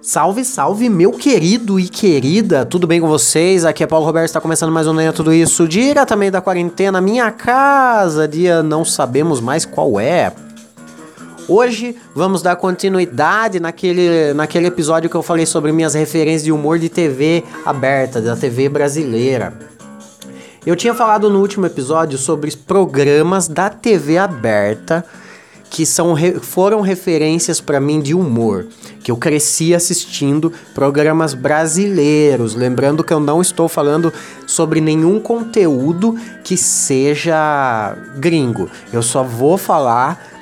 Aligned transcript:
Salve, 0.00 0.44
salve, 0.44 0.88
meu 0.88 1.10
querido 1.10 1.78
e 1.80 1.88
querida, 1.88 2.64
tudo 2.64 2.86
bem 2.86 3.00
com 3.00 3.08
vocês? 3.08 3.64
Aqui 3.64 3.82
é 3.82 3.86
Paulo 3.86 4.06
Roberto, 4.06 4.26
está 4.26 4.40
começando 4.40 4.70
mais 4.70 4.86
um 4.86 4.92
Nem 4.92 5.10
Tudo 5.10 5.34
Isso, 5.34 5.66
diretamente 5.66 6.30
da 6.30 6.40
quarentena, 6.40 7.00
minha 7.00 7.32
casa, 7.32 8.28
dia 8.28 8.62
não 8.62 8.84
sabemos 8.84 9.40
mais 9.40 9.64
qual 9.64 9.98
é. 9.98 10.32
Hoje 11.48 11.96
vamos 12.14 12.42
dar 12.42 12.54
continuidade 12.54 13.58
naquele, 13.58 14.32
naquele 14.34 14.68
episódio 14.68 15.10
que 15.10 15.16
eu 15.16 15.22
falei 15.22 15.44
sobre 15.44 15.72
minhas 15.72 15.94
referências 15.94 16.44
de 16.44 16.52
humor 16.52 16.78
de 16.78 16.88
TV 16.88 17.42
aberta, 17.66 18.20
da 18.20 18.36
TV 18.36 18.68
brasileira. 18.68 19.52
Eu 20.64 20.76
tinha 20.76 20.94
falado 20.94 21.28
no 21.28 21.40
último 21.40 21.66
episódio 21.66 22.18
sobre 22.18 22.54
programas 22.56 23.48
da 23.48 23.68
TV 23.68 24.16
aberta 24.16 25.04
que 25.70 25.84
são, 25.84 26.14
foram 26.40 26.80
referências 26.80 27.60
para 27.60 27.80
mim 27.80 28.00
de 28.00 28.14
humor, 28.14 28.66
que 29.02 29.10
eu 29.10 29.16
cresci 29.16 29.74
assistindo 29.74 30.52
programas 30.74 31.34
brasileiros, 31.34 32.54
lembrando 32.54 33.04
que 33.04 33.12
eu 33.12 33.20
não 33.20 33.40
estou 33.40 33.68
falando 33.68 34.12
sobre 34.46 34.80
nenhum 34.80 35.20
conteúdo 35.20 36.16
que 36.42 36.56
seja 36.56 37.96
gringo. 38.16 38.68
Eu 38.92 39.02
só 39.02 39.22
vou 39.22 39.58
falar 39.58 40.36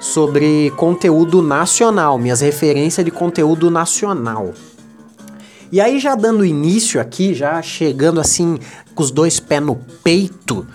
sobre 0.00 0.70
conteúdo 0.76 1.42
nacional, 1.42 2.18
minhas 2.18 2.40
referências 2.40 3.04
de 3.04 3.10
conteúdo 3.10 3.70
nacional. 3.70 4.54
E 5.70 5.80
aí 5.80 6.00
já 6.00 6.14
dando 6.16 6.44
início 6.44 7.00
aqui, 7.00 7.32
já 7.32 7.60
chegando 7.62 8.20
assim 8.20 8.58
com 8.94 9.02
os 9.02 9.10
dois 9.10 9.38
pés 9.38 9.62
no 9.62 9.76
peito, 10.02 10.66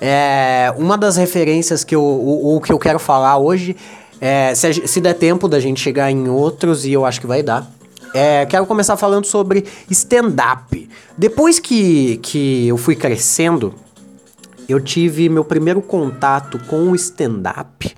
é, 0.00 0.72
uma 0.76 0.96
das 0.96 1.16
referências 1.16 1.84
que 1.84 1.94
eu, 1.94 2.02
o, 2.02 2.56
o 2.56 2.60
que 2.60 2.72
eu 2.72 2.78
quero 2.78 2.98
falar 2.98 3.36
hoje, 3.36 3.76
é, 4.20 4.54
se, 4.54 4.86
se 4.86 5.00
der 5.00 5.14
tempo 5.14 5.48
da 5.48 5.60
gente 5.60 5.80
chegar 5.80 6.10
em 6.10 6.28
outros, 6.28 6.84
e 6.84 6.92
eu 6.92 7.04
acho 7.04 7.20
que 7.20 7.26
vai 7.26 7.42
dar, 7.42 7.70
é, 8.14 8.44
quero 8.46 8.66
começar 8.66 8.96
falando 8.96 9.26
sobre 9.26 9.64
stand-up. 9.90 10.88
Depois 11.16 11.58
que, 11.58 12.16
que 12.18 12.66
eu 12.66 12.76
fui 12.76 12.96
crescendo, 12.96 13.74
eu 14.68 14.80
tive 14.80 15.28
meu 15.28 15.44
primeiro 15.44 15.82
contato 15.82 16.58
com 16.66 16.90
o 16.90 16.94
stand-up. 16.94 17.94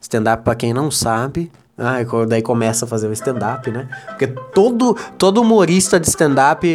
Stand-up, 0.00 0.44
para 0.44 0.54
quem 0.54 0.72
não 0.72 0.90
sabe, 0.90 1.50
ah, 1.78 1.98
daí 2.26 2.40
começa 2.40 2.86
a 2.86 2.88
fazer 2.88 3.06
o 3.06 3.12
stand-up, 3.12 3.70
né? 3.70 3.86
Porque 4.06 4.26
todo, 4.26 4.96
todo 5.18 5.42
humorista 5.42 6.00
de 6.00 6.08
stand-up 6.08 6.66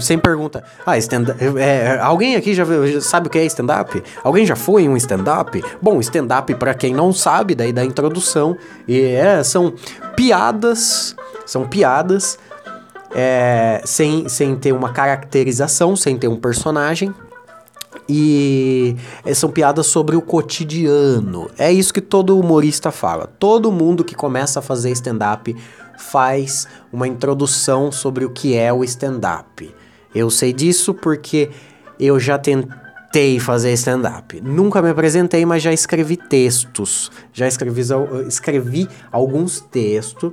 sempre 0.00 0.30
pergunta: 0.30 0.64
Ah, 0.86 0.96
stand 0.96 1.26
é, 1.58 1.98
alguém 2.00 2.34
aqui 2.34 2.54
já, 2.54 2.64
sabe 3.02 3.26
o 3.26 3.30
que 3.30 3.38
é 3.38 3.44
stand-up? 3.44 4.02
Alguém 4.24 4.46
já 4.46 4.56
foi 4.56 4.84
em 4.84 4.88
um 4.88 4.96
stand-up? 4.96 5.62
Bom, 5.82 6.00
stand-up, 6.00 6.54
para 6.54 6.72
quem 6.72 6.94
não 6.94 7.12
sabe, 7.12 7.54
daí 7.54 7.74
da 7.74 7.84
introdução, 7.84 8.56
e 8.86 9.02
é, 9.02 9.42
são 9.44 9.74
piadas, 10.16 11.14
são 11.44 11.66
piadas 11.66 12.38
é, 13.14 13.82
sem, 13.84 14.30
sem 14.30 14.56
ter 14.56 14.72
uma 14.72 14.92
caracterização, 14.92 15.94
sem 15.94 16.16
ter 16.16 16.28
um 16.28 16.36
personagem, 16.36 17.12
e 18.08 18.96
eh, 19.24 19.34
são 19.34 19.50
piadas 19.50 19.86
sobre 19.86 20.16
o 20.16 20.22
cotidiano. 20.22 21.50
É 21.58 21.70
isso 21.70 21.92
que 21.92 22.00
todo 22.00 22.38
humorista 22.38 22.90
fala. 22.90 23.26
Todo 23.38 23.70
mundo 23.70 24.04
que 24.04 24.14
começa 24.14 24.60
a 24.60 24.62
fazer 24.62 24.90
stand-up 24.92 25.54
faz 25.98 26.66
uma 26.92 27.06
introdução 27.06 27.92
sobre 27.92 28.24
o 28.24 28.30
que 28.30 28.56
é 28.56 28.72
o 28.72 28.82
stand-up. 28.84 29.74
Eu 30.14 30.30
sei 30.30 30.52
disso 30.52 30.94
porque 30.94 31.50
eu 32.00 32.18
já 32.18 32.38
tentei 32.38 33.38
fazer 33.38 33.72
stand-up. 33.74 34.40
Nunca 34.40 34.80
me 34.80 34.88
apresentei, 34.88 35.44
mas 35.44 35.62
já 35.62 35.72
escrevi 35.72 36.16
textos. 36.16 37.10
Já 37.32 37.46
escrevi, 37.46 37.82
escrevi 38.26 38.88
alguns 39.12 39.60
textos 39.60 40.32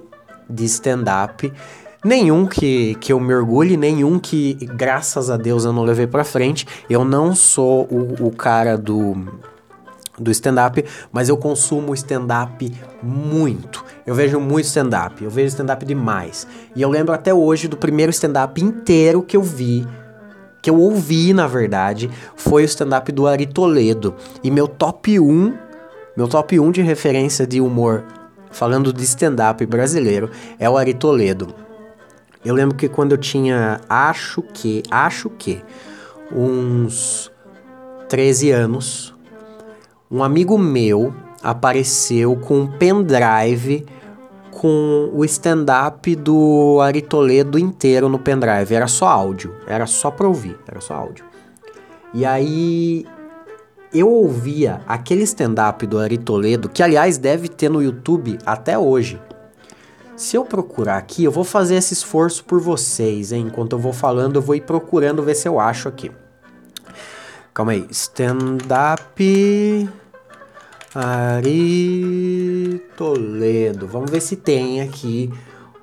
de 0.50 0.66
stand-up 0.66 1.52
Nenhum 2.06 2.45
que, 2.45 2.94
que 3.02 3.11
eu 3.11 3.20
mergulhe, 3.20 3.75
nenhum 3.75 4.20
que, 4.20 4.53
graças 4.53 5.31
a 5.31 5.38
Deus, 5.38 5.66
eu 5.66 5.73
não 5.73 5.81
levei 5.81 6.06
pra 6.06 6.23
frente. 6.23 6.67
Eu 6.88 7.03
não 7.03 7.34
sou 7.34 7.88
o, 7.89 8.28
o 8.28 8.31
cara 8.31 8.78
do, 8.78 9.17
do 10.19 10.30
stand-up, 10.30 10.85
mas 11.12 11.30
eu 11.30 11.35
consumo 11.35 11.96
stand-up 11.96 12.72
muito. 13.02 13.84
Eu 14.06 14.13
vejo 14.13 14.40
muito 14.40 14.66
stand-up, 14.66 15.24
eu 15.24 15.31
vejo 15.31 15.47
stand-up 15.47 15.84
demais. 15.84 16.46
E 16.75 16.81
eu 16.84 16.91
lembro 16.91 17.12
até 17.12 17.34
hoje 17.34 17.68
do 17.68 17.75
primeiro 17.75 18.12
stand-up 18.12 18.63
inteiro 18.63 19.24
que 19.24 19.35
eu 19.35 19.41
vi, 19.41 19.84
que 20.62 20.69
eu 20.69 20.78
ouvi, 20.78 21.34
na 21.34 21.47
verdade, 21.47 22.12
foi 22.35 22.62
o 22.62 22.66
stand-up 22.66 23.12
do 23.12 23.25
Ari 23.25 23.47
Toledo. 23.47 24.13
E 24.44 24.51
meu 24.51 24.68
top 24.68 25.19
1, 25.19 25.57
meu 26.16 26.28
top 26.28 26.59
1 26.59 26.69
de 26.69 26.84
referência 26.84 27.47
de 27.47 27.59
humor, 27.59 28.03
falando 28.51 28.94
de 28.94 29.03
stand-up 29.06 29.66
brasileiro, 29.66 30.30
é 30.59 30.69
o 30.69 30.78
Ari 30.78 30.94
Toledo. 30.94 31.65
Eu 32.45 32.53
lembro 32.53 32.78
que 32.78 32.88
quando 32.88 33.13
eu 33.13 33.17
tinha, 33.17 33.81
acho 33.89 34.41
que, 34.41 34.83
acho 34.91 35.31
que, 35.31 35.63
uns 36.31 37.31
13 38.07 38.51
anos, 38.51 39.16
um 40.11 40.23
amigo 40.23 40.57
meu 40.57 41.11
apareceu 41.41 42.35
com 42.35 42.59
um 42.59 42.67
pendrive 42.67 43.85
com 44.51 45.11
o 45.13 45.25
stand-up 45.25 46.16
do 46.16 46.79
Ari 46.81 47.01
Toledo 47.01 47.59
inteiro 47.59 48.07
no 48.07 48.17
pendrive. 48.19 48.73
Era 48.73 48.88
só 48.88 49.07
áudio, 49.07 49.53
era 49.67 49.85
só 49.85 50.09
pra 50.09 50.27
ouvir, 50.27 50.57
era 50.67 50.79
só 50.79 50.94
áudio. 50.94 51.25
E 52.13 52.25
aí 52.25 53.06
eu 53.94 54.09
ouvia 54.09 54.81
aquele 54.88 55.23
stand-up 55.23 55.85
do 55.85 56.00
Ari 56.00 56.17
Toledo, 56.17 56.69
que 56.69 56.81
aliás 56.81 57.17
deve 57.17 57.47
ter 57.47 57.69
no 57.69 57.81
YouTube 57.81 58.38
até 58.45 58.77
hoje. 58.77 59.19
Se 60.16 60.38
eu 60.38 60.46
procurar 60.46 60.98
aqui, 60.98 61.26
eu 61.26 61.31
vou 61.31 61.44
fazer 61.44 61.76
esse 61.76 61.94
esforço 61.94 62.46
por 62.46 62.62
vocês, 62.62 63.34
hein? 63.34 63.48
Enquanto 63.48 63.74
eu 63.74 63.80
vou 63.80 63.92
falando, 63.92 64.38
eu 64.38 64.42
vou 64.42 64.56
ir 64.56 64.62
procurando 64.62 65.22
ver 65.22 65.36
se 65.36 65.48
eu 65.48 65.59
acho 65.59 65.90
aqui. 65.90 66.09
Calma 67.53 67.74
aí. 67.74 67.86
Stand-up 67.90 69.90
Ari 70.94 72.81
Toledo. 72.96 73.88
Vamos 73.88 74.09
ver 74.09 74.22
se 74.22 74.38
tem 74.38 74.81
aqui 74.81 75.34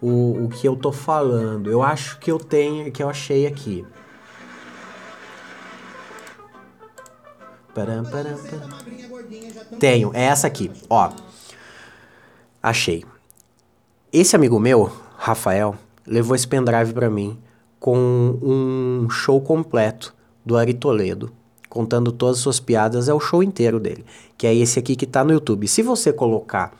o, 0.00 0.44
o 0.44 0.48
que 0.48 0.66
eu 0.66 0.76
tô 0.76 0.90
falando. 0.90 1.70
Eu 1.70 1.82
acho 1.82 2.18
que 2.18 2.30
eu 2.30 2.38
tenho, 2.38 2.90
que 2.90 3.02
eu 3.02 3.10
achei 3.10 3.46
aqui. 3.46 3.84
Param, 7.74 8.04
param, 8.04 8.38
param. 8.38 9.78
Tenho, 9.78 10.10
é 10.14 10.24
essa 10.24 10.46
aqui, 10.46 10.70
ó. 10.88 11.10
Achei. 12.62 13.04
Esse 14.12 14.36
amigo 14.36 14.60
meu, 14.60 14.92
Rafael, 15.16 15.74
levou 16.06 16.36
esse 16.36 16.46
pendrive 16.46 16.92
para 16.92 17.08
mim 17.08 17.38
com 17.80 17.96
um 18.42 19.08
show 19.08 19.40
completo 19.40 20.14
do 20.44 20.54
Ari 20.54 20.74
Toledo, 20.74 21.32
contando 21.66 22.12
todas 22.12 22.36
as 22.36 22.42
suas 22.42 22.60
piadas, 22.60 23.08
é 23.08 23.14
o 23.14 23.18
show 23.18 23.42
inteiro 23.42 23.80
dele, 23.80 24.04
que 24.36 24.46
é 24.46 24.54
esse 24.54 24.78
aqui 24.78 24.96
que 24.96 25.06
tá 25.06 25.24
no 25.24 25.32
YouTube. 25.32 25.66
Se 25.66 25.80
você 25.80 26.12
colocar 26.12 26.76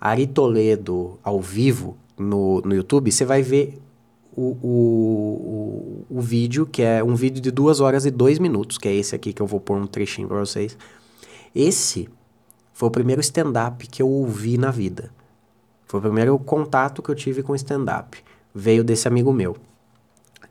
Ari 0.00 0.28
Toledo 0.28 1.18
ao 1.24 1.40
vivo 1.40 1.96
no, 2.16 2.60
no 2.60 2.72
YouTube, 2.72 3.10
você 3.10 3.24
vai 3.24 3.42
ver 3.42 3.82
o, 4.36 4.56
o, 4.62 6.06
o, 6.12 6.18
o, 6.18 6.20
vídeo, 6.20 6.64
que 6.64 6.82
é 6.82 7.02
um 7.02 7.16
vídeo 7.16 7.42
de 7.42 7.50
duas 7.50 7.80
horas 7.80 8.06
e 8.06 8.10
dois 8.12 8.38
minutos, 8.38 8.78
que 8.78 8.86
é 8.86 8.94
esse 8.94 9.16
aqui 9.16 9.32
que 9.32 9.42
eu 9.42 9.48
vou 9.48 9.58
pôr 9.58 9.76
um 9.76 9.86
trechinho 9.88 10.28
pra 10.28 10.38
vocês. 10.38 10.78
Esse 11.52 12.08
foi 12.72 12.88
o 12.88 12.92
primeiro 12.92 13.20
stand-up 13.20 13.84
que 13.88 14.00
eu 14.00 14.08
ouvi 14.08 14.56
na 14.56 14.70
vida. 14.70 15.10
Foi 15.88 15.98
o 15.98 16.02
primeiro 16.02 16.38
contato 16.38 17.02
que 17.02 17.10
eu 17.10 17.14
tive 17.14 17.42
com 17.42 17.54
stand-up. 17.54 18.18
Veio 18.54 18.84
desse 18.84 19.08
amigo 19.08 19.32
meu. 19.32 19.56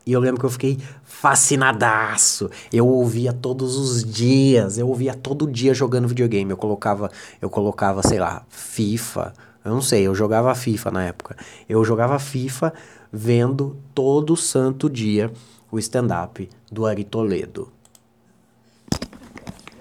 E 0.03 0.11
eu 0.11 0.19
lembro 0.19 0.39
que 0.39 0.45
eu 0.45 0.49
fiquei 0.49 0.79
fascinadaço. 1.03 2.49
Eu 2.73 2.87
ouvia 2.87 3.31
todos 3.31 3.75
os 3.75 4.03
dias, 4.03 4.77
eu 4.77 4.87
ouvia 4.87 5.13
todo 5.13 5.45
dia 5.45 5.73
jogando 5.73 6.07
videogame. 6.07 6.49
Eu 6.49 6.57
colocava, 6.57 7.11
eu 7.39 7.49
colocava, 7.49 8.01
sei 8.01 8.17
lá, 8.17 8.43
FIFA. 8.49 9.33
Eu 9.63 9.71
não 9.71 9.81
sei, 9.81 10.07
eu 10.07 10.15
jogava 10.15 10.55
FIFA 10.55 10.91
na 10.91 11.03
época. 11.03 11.35
Eu 11.69 11.83
jogava 11.85 12.17
FIFA 12.17 12.73
vendo 13.11 13.77
todo 13.93 14.35
santo 14.35 14.89
dia 14.89 15.31
o 15.69 15.77
stand-up 15.77 16.49
do 16.71 16.85
Ari 16.85 17.03
Toledo. 17.03 17.71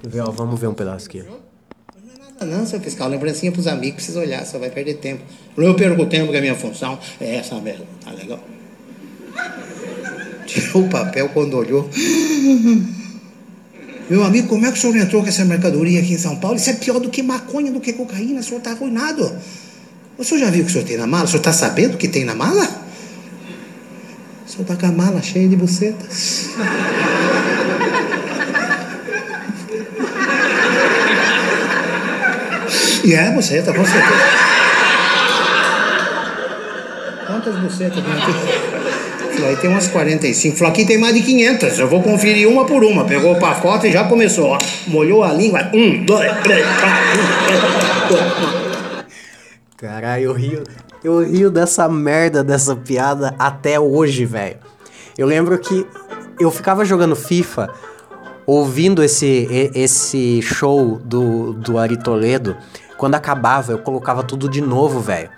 Vamos 0.02 0.60
ver 0.60 0.66
um 0.66 0.74
pedaço 0.74 1.06
aqui. 1.06 1.24
Não, 2.44 2.66
seu 2.66 2.78
fiscal, 2.80 3.08
lembrancinha 3.08 3.50
pros 3.50 3.66
amigos, 3.66 3.96
precisa 3.96 4.20
olhar, 4.20 4.44
só 4.44 4.58
vai 4.58 4.68
perder 4.70 4.94
tempo. 4.94 5.22
Eu 5.56 5.74
perco 5.74 6.04
tempo 6.04 6.30
que 6.30 6.36
a 6.36 6.40
minha 6.40 6.54
função 6.54 6.98
é 7.18 7.36
essa 7.36 7.58
mesmo, 7.60 7.86
tá 8.04 8.10
legal? 8.12 8.40
Tirou 10.46 10.84
o 10.84 10.88
papel 10.88 11.30
quando 11.30 11.56
olhou. 11.56 11.88
Meu 14.08 14.22
amigo, 14.22 14.48
como 14.48 14.66
é 14.66 14.70
que 14.70 14.78
o 14.78 14.80
senhor 14.80 14.96
entrou 14.96 15.22
com 15.22 15.28
essa 15.28 15.44
mercadoria 15.44 15.98
aqui 16.00 16.12
em 16.12 16.18
São 16.18 16.36
Paulo? 16.36 16.56
Isso 16.56 16.70
é 16.70 16.74
pior 16.74 17.00
do 17.00 17.08
que 17.08 17.22
maconha, 17.22 17.72
do 17.72 17.80
que 17.80 17.92
cocaína, 17.94 18.40
o 18.40 18.42
senhor 18.42 18.60
tá 18.60 18.70
arruinado. 18.70 19.34
O 20.18 20.22
senhor 20.22 20.40
já 20.40 20.50
viu 20.50 20.62
o 20.62 20.64
que 20.64 20.70
o 20.70 20.72
senhor 20.72 20.86
tem 20.86 20.96
na 20.96 21.06
mala? 21.06 21.24
O 21.24 21.28
senhor 21.28 21.42
tá 21.42 21.52
sabendo 21.52 21.94
o 21.94 21.98
que 21.98 22.06
tem 22.06 22.24
na 22.24 22.34
mala? 22.34 22.68
O 24.46 24.50
senhor 24.50 24.64
tá 24.64 24.76
com 24.76 24.86
a 24.86 24.92
mala 24.92 25.22
cheia 25.22 25.48
de 25.48 25.56
bucetas. 25.56 26.50
E 33.06 33.14
é 33.14 33.30
buceta, 33.30 33.72
com 33.72 33.84
certeza. 33.84 34.24
quantas 37.24 37.54
bucetas 37.60 38.02
tem 38.02 38.12
aqui? 38.12 39.44
Aí 39.44 39.56
tem 39.58 39.70
umas 39.70 39.86
45. 39.86 40.56
Falou, 40.56 40.72
aqui 40.72 40.84
tem 40.84 40.98
mais 40.98 41.14
de 41.14 41.22
500. 41.22 41.78
Eu 41.78 41.86
vou 41.86 42.02
conferir 42.02 42.48
uma 42.48 42.64
por 42.64 42.82
uma. 42.82 43.04
Pegou 43.04 43.32
o 43.32 43.38
pacote 43.38 43.86
e 43.86 43.92
já 43.92 44.02
começou, 44.08 44.46
ó. 44.46 44.58
Molhou 44.88 45.22
a 45.22 45.32
língua. 45.32 45.70
Um, 45.72 46.04
dois, 46.04 46.32
três, 46.42 46.66
quatro, 46.66 47.20
um. 48.10 49.04
Caralho, 49.76 50.24
eu 50.24 50.32
rio, 50.32 50.64
eu 51.04 51.22
rio 51.22 51.48
dessa 51.48 51.88
merda 51.88 52.42
dessa 52.42 52.74
piada 52.74 53.36
até 53.38 53.78
hoje, 53.78 54.24
velho. 54.24 54.56
Eu 55.16 55.28
lembro 55.28 55.56
que 55.58 55.86
eu 56.40 56.50
ficava 56.50 56.84
jogando 56.84 57.14
FIFA, 57.14 57.70
ouvindo 58.44 59.00
esse, 59.00 59.70
esse 59.74 60.42
show 60.42 61.00
do, 61.04 61.52
do 61.52 61.78
Ari 61.78 62.02
Toledo. 62.02 62.56
Quando 62.96 63.14
acabava, 63.14 63.72
eu 63.72 63.78
colocava 63.78 64.22
tudo 64.22 64.48
de 64.48 64.60
novo, 64.60 65.00
velho. 65.00 65.30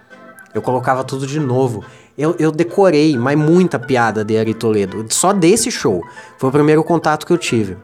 Eu 0.55 0.63
colocava 0.63 1.05
tudo 1.05 1.27
de 1.27 1.39
novo. 1.39 1.85
Eu, 2.17 2.35
eu 2.39 2.51
decorei, 2.51 3.17
mas 3.17 3.39
muita 3.39 3.79
piada 3.79 4.25
de 4.25 4.37
Ari 4.37 4.55
Toledo. 4.55 5.07
Só 5.11 5.33
desse 5.33 5.71
show. 5.71 6.03
Foi 6.39 6.49
o 6.49 6.53
primeiro 6.53 6.83
contato 6.83 7.27
que 7.27 7.33
eu 7.33 7.39
tive 7.39 7.77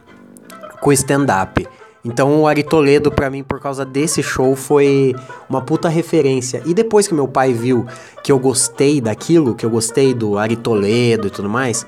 com 0.81 0.93
stand-up. 0.93 1.67
Então 2.05 2.43
o 2.43 2.47
Ari 2.47 2.63
Toledo, 2.63 3.11
pra 3.11 3.31
mim, 3.31 3.43
por 3.43 3.59
causa 3.59 3.85
desse 3.85 4.23
show, 4.23 4.55
foi 4.55 5.15
uma 5.49 5.63
puta 5.63 5.89
referência. 5.89 6.63
E 6.67 6.75
depois 6.75 7.09
que 7.09 7.15
meu 7.15 7.27
pai 7.27 7.55
viu 7.55 7.87
que 8.23 8.31
eu 8.31 8.39
gostei 8.39 9.01
daquilo, 9.01 9.55
que 9.55 9.65
eu 9.65 9.71
gostei 9.71 10.13
do 10.13 10.37
Ari 10.37 10.57
Toledo 10.57 11.29
e 11.29 11.31
tudo 11.31 11.49
mais, 11.49 11.87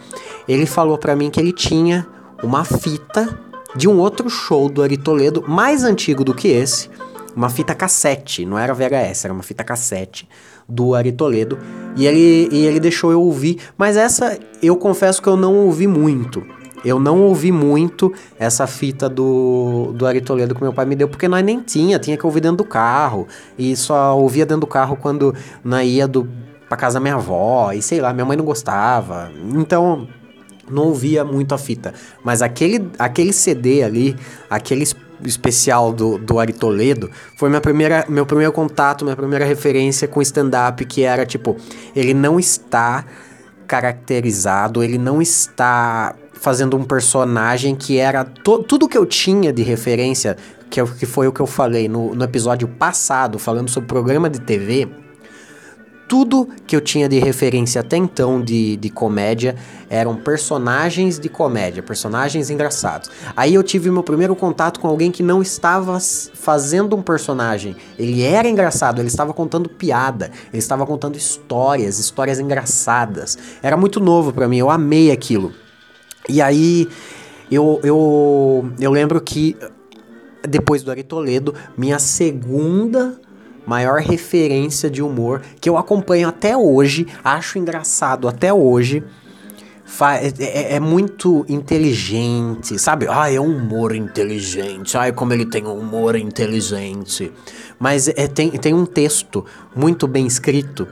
ele 0.49 0.65
falou 0.65 0.97
pra 0.97 1.15
mim 1.15 1.29
que 1.29 1.39
ele 1.39 1.53
tinha 1.53 2.07
uma 2.43 2.65
fita 2.65 3.39
de 3.75 3.87
um 3.87 3.99
outro 3.99 4.31
show 4.31 4.71
do 4.71 4.83
Ari 4.83 4.97
Toledo, 4.97 5.45
mais 5.47 5.85
antigo 5.85 6.25
do 6.25 6.33
que 6.33 6.49
esse, 6.49 6.89
uma 7.37 7.51
fita 7.51 7.75
cassete, 7.75 8.47
não 8.47 8.59
era 8.59 8.73
VHS, 8.73 9.27
era 9.27 9.35
uma 9.35 9.43
fita 9.43 9.63
cassete 9.63 10.27
do 10.67 10.95
Ari 10.95 11.13
Toledo, 11.13 11.59
e 11.95 12.07
ele, 12.07 12.49
e 12.51 12.65
ele 12.65 12.81
deixou 12.81 13.13
eu 13.13 13.21
ouvir, 13.21 13.59
mas 13.77 13.97
essa 13.97 14.39
eu 14.63 14.75
confesso 14.77 15.21
que 15.21 15.29
eu 15.29 15.37
não 15.37 15.55
ouvi 15.55 15.87
muito. 15.87 16.43
Eu 16.85 17.01
não 17.01 17.23
ouvi 17.23 17.51
muito 17.51 18.13
essa 18.39 18.67
fita 18.67 19.09
do, 19.09 19.93
do 19.95 20.07
Ari 20.07 20.21
Toledo 20.21 20.55
que 20.55 20.63
meu 20.63 20.73
pai 20.73 20.87
me 20.87 20.95
deu, 20.95 21.09
porque 21.09 21.27
nós 21.27 21.45
nem 21.45 21.61
tinha, 21.61 21.99
tinha 21.99 22.17
que 22.17 22.25
ouvir 22.25 22.41
dentro 22.41 22.59
do 22.59 22.65
carro. 22.65 23.27
E 23.59 23.75
só 23.75 24.17
ouvia 24.17 24.47
dentro 24.47 24.61
do 24.61 24.67
carro 24.69 24.97
quando 24.97 25.35
nós 25.65 25.85
ia 25.89 26.07
do, 26.07 26.29
pra 26.69 26.77
casa 26.77 26.95
da 26.95 27.01
minha 27.01 27.17
avó, 27.17 27.73
e 27.73 27.83
sei 27.83 28.01
lá, 28.01 28.13
minha 28.13 28.25
mãe 28.25 28.37
não 28.37 28.45
gostava. 28.45 29.33
Então, 29.57 30.07
não 30.71 30.85
ouvia 30.85 31.25
muito 31.25 31.55
a 31.55 31.59
fita. 31.59 31.93
Mas 32.23 32.41
aquele, 32.41 32.89
aquele 32.99 33.33
CD 33.33 33.83
ali, 33.83 34.17
aquele 34.49 34.85
especial 35.25 35.93
do, 35.93 36.19
do 36.19 36.39
Ari 36.39 36.53
Toledo, 36.53 37.11
foi 37.37 37.49
minha 37.49 37.61
primeira, 37.61 38.05
meu 38.09 38.27
primeiro 38.27 38.53
contato, 38.53 39.05
minha 39.05 39.17
primeira 39.17 39.45
referência 39.45 40.07
com 40.07 40.21
stand-up, 40.23 40.85
que 40.85 41.03
era 41.03 41.25
tipo, 41.25 41.57
ele 41.95 42.15
não 42.15 42.39
está 42.39 43.05
caracterizado, 43.67 44.83
ele 44.83 44.99
não 44.99 45.21
está 45.21 46.15
fazendo 46.35 46.77
um 46.77 46.85
personagem 46.85 47.75
que 47.75 47.99
era 47.99 48.25
to, 48.25 48.63
tudo 48.63 48.89
que 48.89 48.97
eu 48.97 49.07
tinha 49.07 49.53
de 49.53 49.63
referência, 49.63 50.37
que, 50.71 50.81
eu, 50.81 50.87
que 50.87 51.07
foi 51.07 51.27
o 51.27 51.33
que 51.33 51.41
eu 51.41 51.47
falei 51.47 51.89
no, 51.89 52.15
no 52.15 52.25
episódio 52.25 52.69
passado, 52.69 53.39
falando 53.39 53.69
sobre 53.69 53.89
programa 53.89 54.31
de 54.31 54.41
TV. 54.41 55.06
Tudo 56.09 56.49
que 56.67 56.77
eu 56.77 56.81
tinha 56.81 57.09
de 57.09 57.19
referência 57.19 57.81
até 57.81 57.97
então 57.97 58.41
de, 58.41 58.77
de 58.77 58.91
comédia 58.91 59.57
eram 59.91 60.15
personagens 60.17 61.19
de 61.19 61.29
comédia, 61.29 61.83
personagens 61.83 62.49
engraçados. 62.49 63.11
Aí 63.37 63.55
eu 63.55 63.63
tive 63.63 63.91
meu 63.91 64.05
primeiro 64.05 64.37
contato 64.37 64.79
com 64.79 64.87
alguém 64.87 65.11
que 65.11 65.23
não 65.23 65.43
estava 65.43 65.99
fazendo 66.01 66.95
um 66.95 67.03
personagem. 67.03 67.75
Ele 67.99 68.23
era 68.23 68.49
engraçado, 68.49 69.01
ele 69.01 69.09
estava 69.09 69.35
contando 69.35 69.69
piada, 69.69 70.31
ele 70.53 70.59
estava 70.59 70.87
contando 70.87 71.17
histórias, 71.17 71.99
histórias 71.99 72.39
engraçadas. 72.39 73.37
Era 73.61 73.77
muito 73.77 73.99
novo 73.99 74.33
para 74.33 74.47
mim, 74.47 74.59
eu 74.59 74.71
amei 74.71 75.11
aquilo. 75.11 75.53
E 76.29 76.41
aí 76.41 76.89
eu, 77.51 77.81
eu, 77.83 78.71
eu 78.79 78.91
lembro 78.93 79.21
que 79.21 79.57
depois 80.49 80.83
do 80.83 80.91
Ari 80.91 81.03
Toledo, 81.03 81.55
minha 81.77 81.99
segunda 81.99 83.21
maior 83.67 84.01
referência 84.01 84.89
de 84.89 85.03
humor, 85.03 85.43
que 85.61 85.69
eu 85.69 85.77
acompanho 85.77 86.29
até 86.29 86.57
hoje, 86.57 87.07
acho 87.23 87.59
engraçado 87.59 88.29
até 88.29 88.53
hoje, 88.53 89.03
é, 90.01 90.45
é, 90.45 90.75
é, 90.75 90.81
muito 90.81 91.47
inteligente, 91.49 92.79
sabe? 92.79 93.07
Ah, 93.09 93.33
é 93.33 93.41
um 93.41 93.57
humor 93.57 93.95
inteligente. 93.95 94.97
Ai, 94.97 95.13
como 95.13 95.33
ele 95.33 95.47
tem 95.47 95.65
um 95.65 95.79
humor 95.79 96.17
inteligente. 96.17 97.33
Mas 97.79 98.09
é, 98.09 98.27
tem, 98.27 98.51
tem 98.51 98.75
um 98.75 98.85
texto 98.85 99.45
muito 99.75 100.09
bem 100.09 100.27
escrito. 100.27 100.89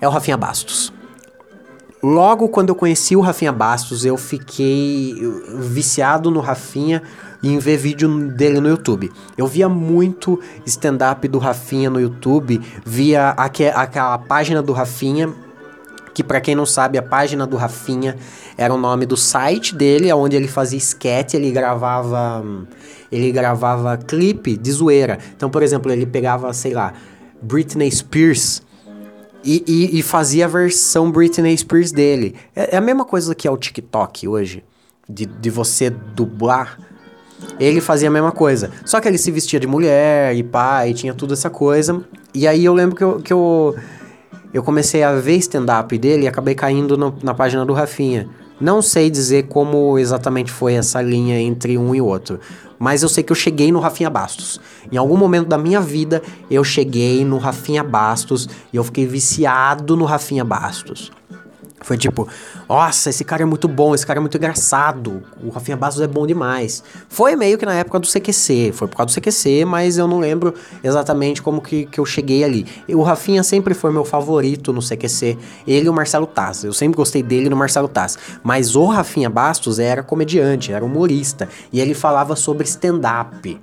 É 0.00 0.06
o 0.06 0.10
Rafinha 0.10 0.36
Bastos. 0.36 0.92
Logo 2.02 2.48
quando 2.48 2.68
eu 2.68 2.74
conheci 2.74 3.16
o 3.16 3.20
Rafinha 3.20 3.52
Bastos, 3.52 4.04
eu 4.04 4.16
fiquei 4.16 5.14
viciado 5.58 6.30
no 6.30 6.40
Rafinha 6.40 7.02
e 7.42 7.48
em 7.48 7.58
ver 7.58 7.76
vídeo 7.76 8.08
dele 8.30 8.60
no 8.60 8.68
YouTube. 8.68 9.10
Eu 9.36 9.46
via 9.46 9.68
muito 9.68 10.40
stand-up 10.66 11.26
do 11.28 11.38
Rafinha 11.38 11.90
no 11.90 12.00
YouTube, 12.00 12.60
via 12.84 13.30
aque, 13.30 13.64
aquela 13.66 14.18
página 14.18 14.62
do 14.62 14.72
Rafinha, 14.72 15.32
que 16.12 16.24
para 16.24 16.40
quem 16.40 16.54
não 16.54 16.66
sabe, 16.66 16.98
a 16.98 17.02
página 17.02 17.46
do 17.46 17.56
Rafinha 17.56 18.16
era 18.56 18.74
o 18.74 18.78
nome 18.78 19.06
do 19.06 19.16
site 19.16 19.74
dele, 19.74 20.12
onde 20.12 20.36
ele 20.36 20.48
fazia 20.48 20.78
sketch, 20.78 21.34
ele 21.34 21.50
gravava 21.50 22.44
ele 23.10 23.32
gravava 23.32 23.96
clipe 23.96 24.56
de 24.56 24.70
zoeira. 24.70 25.18
Então, 25.36 25.50
por 25.50 25.62
exemplo, 25.62 25.90
ele 25.90 26.06
pegava, 26.06 26.52
sei 26.52 26.72
lá, 26.72 26.92
Britney 27.42 27.90
Spears 27.90 28.62
e, 29.42 29.64
e, 29.66 29.98
e, 29.98 30.02
fazia 30.02 30.44
a 30.44 30.48
versão 30.48 31.10
Britney 31.10 31.56
Spears 31.56 31.90
dele. 31.90 32.36
É, 32.54 32.74
é, 32.74 32.78
a 32.78 32.80
mesma 32.80 33.04
coisa 33.04 33.34
que 33.34 33.48
é 33.48 33.50
o 33.50 33.56
TikTok 33.56 34.28
hoje, 34.28 34.62
de, 35.08 35.26
de 35.26 35.50
você 35.50 35.90
dublar. 35.90 36.78
Ele 37.58 37.80
fazia 37.80 38.08
a 38.08 38.10
mesma 38.10 38.32
coisa. 38.32 38.70
Só 38.84 39.00
que 39.00 39.08
ele 39.08 39.18
se 39.18 39.30
vestia 39.30 39.60
de 39.60 39.66
mulher 39.66 40.34
e 40.34 40.42
pai, 40.42 40.94
tinha 40.94 41.14
tudo 41.14 41.34
essa 41.34 41.50
coisa. 41.50 42.02
E 42.34 42.46
aí 42.46 42.64
eu 42.64 42.74
lembro 42.74 42.96
que 42.96 43.04
eu, 43.04 43.20
que 43.20 43.32
eu, 43.32 43.74
eu 44.52 44.62
comecei 44.62 45.02
a 45.02 45.12
ver 45.12 45.36
stand-up 45.36 45.96
dele 45.98 46.24
e 46.24 46.28
acabei 46.28 46.54
caindo 46.54 46.96
no, 46.96 47.14
na 47.22 47.34
página 47.34 47.64
do 47.64 47.72
Rafinha. 47.72 48.28
Não 48.60 48.82
sei 48.82 49.08
dizer 49.08 49.44
como 49.44 49.98
exatamente 49.98 50.52
foi 50.52 50.74
essa 50.74 51.00
linha 51.00 51.40
entre 51.40 51.78
um 51.78 51.94
e 51.94 52.00
outro, 52.00 52.38
mas 52.78 53.02
eu 53.02 53.08
sei 53.08 53.24
que 53.24 53.32
eu 53.32 53.36
cheguei 53.36 53.72
no 53.72 53.80
Rafinha 53.80 54.10
Bastos. 54.10 54.60
Em 54.92 54.98
algum 54.98 55.16
momento 55.16 55.48
da 55.48 55.56
minha 55.56 55.80
vida, 55.80 56.22
eu 56.50 56.62
cheguei 56.62 57.24
no 57.24 57.38
Rafinha 57.38 57.82
Bastos 57.82 58.48
e 58.70 58.76
eu 58.76 58.84
fiquei 58.84 59.06
viciado 59.06 59.96
no 59.96 60.04
Rafinha 60.04 60.44
Bastos. 60.44 61.10
Foi 61.82 61.96
tipo, 61.96 62.28
nossa, 62.68 63.08
esse 63.10 63.24
cara 63.24 63.42
é 63.42 63.46
muito 63.46 63.66
bom, 63.66 63.94
esse 63.94 64.06
cara 64.06 64.18
é 64.18 64.20
muito 64.20 64.36
engraçado, 64.36 65.22
o 65.42 65.48
Rafinha 65.48 65.76
Bastos 65.76 66.02
é 66.02 66.06
bom 66.06 66.26
demais. 66.26 66.82
Foi 67.08 67.34
meio 67.34 67.56
que 67.56 67.64
na 67.64 67.74
época 67.74 67.98
do 67.98 68.06
CQC, 68.06 68.72
foi 68.74 68.86
por 68.86 68.96
causa 68.96 69.14
do 69.14 69.20
CQC, 69.20 69.64
mas 69.64 69.96
eu 69.96 70.06
não 70.06 70.18
lembro 70.18 70.54
exatamente 70.84 71.40
como 71.40 71.62
que, 71.62 71.86
que 71.86 71.98
eu 71.98 72.04
cheguei 72.04 72.44
ali. 72.44 72.66
O 72.88 73.02
Rafinha 73.02 73.42
sempre 73.42 73.72
foi 73.72 73.92
meu 73.92 74.04
favorito 74.04 74.72
no 74.72 74.82
CQC, 74.82 75.38
ele 75.66 75.86
e 75.86 75.88
o 75.88 75.92
Marcelo 75.92 76.26
Taz. 76.26 76.64
Eu 76.64 76.72
sempre 76.72 76.96
gostei 76.96 77.22
dele 77.22 77.48
no 77.48 77.56
Marcelo 77.56 77.88
Taz. 77.88 78.18
Mas 78.42 78.76
o 78.76 78.84
Rafinha 78.86 79.30
Bastos 79.30 79.78
era 79.78 80.02
comediante, 80.02 80.72
era 80.72 80.84
humorista, 80.84 81.48
e 81.72 81.80
ele 81.80 81.94
falava 81.94 82.36
sobre 82.36 82.64
stand-up 82.64 83.58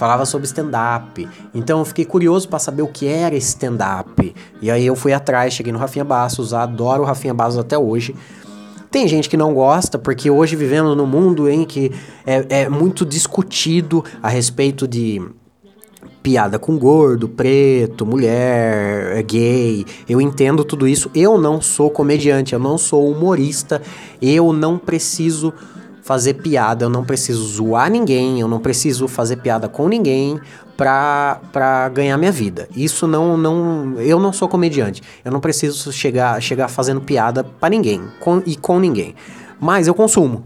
falava 0.00 0.24
sobre 0.24 0.46
stand-up. 0.46 1.28
Então 1.54 1.80
eu 1.80 1.84
fiquei 1.84 2.06
curioso 2.06 2.48
para 2.48 2.58
saber 2.58 2.80
o 2.80 2.88
que 2.88 3.06
era 3.06 3.36
stand-up. 3.36 4.34
E 4.62 4.70
aí 4.70 4.86
eu 4.86 4.96
fui 4.96 5.12
atrás, 5.12 5.52
cheguei 5.52 5.74
no 5.74 5.78
Rafinha 5.78 6.06
Bastos, 6.06 6.54
adoro 6.54 7.02
o 7.02 7.04
Rafinha 7.04 7.34
Bastos 7.34 7.58
até 7.58 7.76
hoje. 7.76 8.16
Tem 8.90 9.06
gente 9.06 9.28
que 9.28 9.36
não 9.36 9.52
gosta, 9.52 9.98
porque 9.98 10.30
hoje 10.30 10.56
vivemos 10.56 10.96
num 10.96 11.04
mundo 11.04 11.50
em 11.50 11.66
que 11.66 11.92
é, 12.26 12.62
é 12.62 12.68
muito 12.70 13.04
discutido 13.04 14.02
a 14.22 14.30
respeito 14.30 14.88
de 14.88 15.20
piada 16.22 16.58
com 16.58 16.78
gordo, 16.78 17.28
preto, 17.28 18.06
mulher, 18.06 19.22
gay. 19.24 19.84
Eu 20.08 20.18
entendo 20.18 20.64
tudo 20.64 20.88
isso. 20.88 21.10
Eu 21.14 21.38
não 21.38 21.60
sou 21.60 21.90
comediante, 21.90 22.54
eu 22.54 22.58
não 22.58 22.78
sou 22.78 23.06
humorista. 23.06 23.82
Eu 24.20 24.50
não 24.50 24.78
preciso 24.78 25.52
fazer 26.02 26.34
piada, 26.34 26.84
eu 26.84 26.90
não 26.90 27.04
preciso 27.04 27.44
zoar 27.46 27.90
ninguém, 27.90 28.40
eu 28.40 28.48
não 28.48 28.58
preciso 28.58 29.06
fazer 29.06 29.36
piada 29.36 29.68
com 29.68 29.88
ninguém 29.88 30.40
pra, 30.76 31.40
pra 31.52 31.88
ganhar 31.90 32.16
minha 32.16 32.32
vida. 32.32 32.68
Isso 32.74 33.06
não, 33.06 33.36
não. 33.36 34.00
Eu 34.00 34.18
não 34.18 34.32
sou 34.32 34.48
comediante. 34.48 35.02
Eu 35.24 35.30
não 35.30 35.40
preciso 35.40 35.92
chegar, 35.92 36.40
chegar 36.40 36.68
fazendo 36.68 37.00
piada 37.00 37.44
para 37.44 37.68
ninguém 37.68 38.02
com, 38.18 38.42
e 38.46 38.56
com 38.56 38.78
ninguém. 38.78 39.14
Mas 39.60 39.86
eu 39.86 39.94
consumo. 39.94 40.44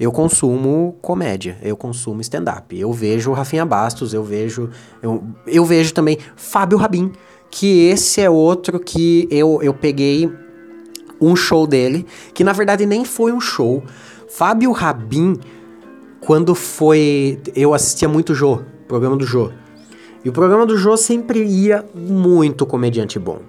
Eu 0.00 0.10
consumo 0.10 0.96
comédia, 1.00 1.56
eu 1.62 1.76
consumo 1.76 2.20
stand-up. 2.20 2.76
Eu 2.76 2.92
vejo 2.92 3.32
Rafinha 3.32 3.64
Bastos, 3.64 4.12
eu 4.12 4.24
vejo. 4.24 4.70
Eu, 5.00 5.22
eu 5.46 5.64
vejo 5.64 5.94
também 5.94 6.18
Fábio 6.34 6.78
Rabin, 6.78 7.12
que 7.48 7.86
esse 7.86 8.20
é 8.20 8.28
outro 8.28 8.80
que 8.80 9.28
eu, 9.30 9.60
eu 9.62 9.72
peguei 9.72 10.32
um 11.26 11.36
show 11.36 11.66
dele, 11.66 12.06
que 12.32 12.44
na 12.44 12.52
verdade 12.52 12.86
nem 12.86 13.04
foi 13.04 13.32
um 13.32 13.40
show. 13.40 13.82
Fábio 14.28 14.72
Rabin, 14.72 15.38
quando 16.20 16.54
foi. 16.54 17.40
Eu 17.54 17.74
assistia 17.74 18.08
muito 18.08 18.34
Jô, 18.34 18.60
programa 18.88 19.16
do 19.16 19.26
Jô. 19.26 19.50
E 20.24 20.28
o 20.28 20.32
programa 20.32 20.64
do 20.64 20.76
Jô 20.76 20.96
sempre 20.96 21.44
ia 21.44 21.84
muito 21.94 22.64
comediante 22.64 23.18
bom. 23.18 23.40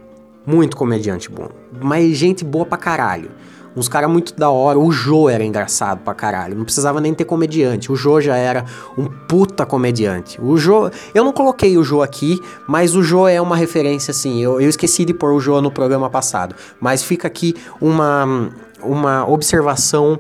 Muito 0.46 0.76
comediante 0.78 1.30
bom. 1.30 1.50
Mas 1.82 2.18
gente 2.18 2.44
boa 2.44 2.66
pra 2.66 2.78
caralho. 2.78 3.32
Uns 3.76 3.88
caras 3.88 4.10
muito 4.10 4.34
da 4.36 4.50
hora. 4.50 4.80
O 4.80 4.92
Jô 4.92 5.30
era 5.30 5.44
engraçado 5.44 6.00
pra 6.00 6.14
caralho. 6.14 6.56
Não 6.56 6.64
precisava 6.64 7.02
nem 7.02 7.14
ter 7.14 7.26
comediante. 7.26 7.92
O 7.92 7.96
Jô 7.96 8.22
já 8.22 8.36
era 8.36 8.66
um 8.98 9.06
puta 9.06 9.66
comediante. 9.66 10.40
O 10.42 10.58
Jô. 10.58 10.90
Eu 11.14 11.24
não 11.24 11.34
coloquei 11.34 11.78
o 11.78 11.84
Jô 11.84 12.02
aqui, 12.02 12.40
mas 12.68 12.96
o 12.96 13.04
Jô 13.04 13.28
é 13.28 13.42
uma 13.42 13.56
referência, 13.56 14.12
assim. 14.12 14.42
Eu, 14.42 14.62
eu 14.62 14.70
esqueci 14.70 15.04
de 15.04 15.14
pôr 15.14 15.34
o 15.34 15.40
Jô 15.40 15.62
no 15.62 15.70
programa 15.70 16.10
passado. 16.10 16.56
Mas 16.80 17.04
fica 17.04 17.28
aqui 17.28 17.54
uma, 17.82 18.50
uma 18.82 19.28
observação 19.30 20.18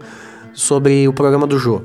sobre 0.53 1.07
o 1.07 1.13
programa 1.13 1.47
do 1.47 1.57
Jô. 1.57 1.81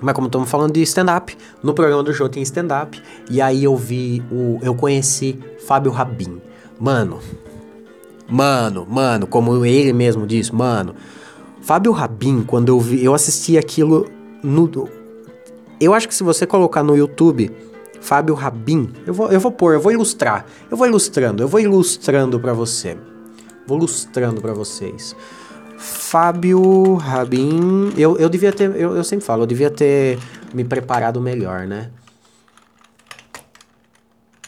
Mas 0.00 0.14
como 0.14 0.26
estamos 0.26 0.50
falando 0.50 0.72
de 0.72 0.82
stand-up, 0.82 1.36
no 1.62 1.72
programa 1.72 2.02
do 2.02 2.12
Jô 2.12 2.28
tem 2.28 2.42
stand-up. 2.42 3.00
E 3.30 3.40
aí 3.40 3.64
eu 3.64 3.76
vi 3.76 4.22
o. 4.30 4.58
Eu 4.60 4.74
conheci 4.74 5.38
Fábio 5.66 5.92
Rabin. 5.92 6.42
Mano, 6.78 7.20
Mano, 8.28 8.86
mano, 8.88 9.26
como 9.26 9.64
ele 9.64 9.92
mesmo 9.92 10.26
disse, 10.26 10.54
mano. 10.54 10.94
Fábio 11.60 11.92
Rabin, 11.92 12.42
quando 12.42 12.68
eu 12.68 12.80
vi, 12.80 13.04
eu 13.04 13.14
assisti 13.14 13.56
aquilo 13.56 14.06
no. 14.42 14.88
Eu 15.80 15.94
acho 15.94 16.08
que 16.08 16.14
se 16.14 16.22
você 16.22 16.46
colocar 16.46 16.82
no 16.82 16.96
YouTube 16.96 17.50
Fábio 18.04 18.34
Rabin, 18.34 18.92
eu 19.06 19.14
vou, 19.14 19.32
eu 19.32 19.40
vou 19.40 19.50
pôr, 19.50 19.72
eu 19.72 19.80
vou 19.80 19.90
ilustrar. 19.90 20.44
Eu 20.70 20.76
vou 20.76 20.86
ilustrando, 20.86 21.42
eu 21.42 21.48
vou 21.48 21.58
ilustrando 21.58 22.38
para 22.38 22.52
você. 22.52 22.98
Vou 23.66 23.78
ilustrando 23.78 24.42
para 24.42 24.52
vocês. 24.52 25.16
Fábio 25.78 26.94
Rabin, 26.96 27.94
eu, 27.96 28.18
eu 28.18 28.28
devia 28.28 28.52
ter, 28.52 28.74
eu, 28.76 28.94
eu 28.94 29.02
sempre 29.02 29.24
falo, 29.24 29.44
eu 29.44 29.46
devia 29.46 29.70
ter 29.70 30.18
me 30.52 30.64
preparado 30.64 31.18
melhor, 31.18 31.66
né? 31.66 31.90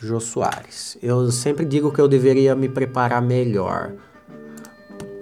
Jô 0.06 0.20
Soares. 0.20 0.96
Eu 1.02 1.30
sempre 1.32 1.64
digo 1.64 1.92
que 1.92 2.00
eu 2.00 2.06
deveria 2.06 2.54
me 2.54 2.68
preparar 2.68 3.20
melhor. 3.20 3.92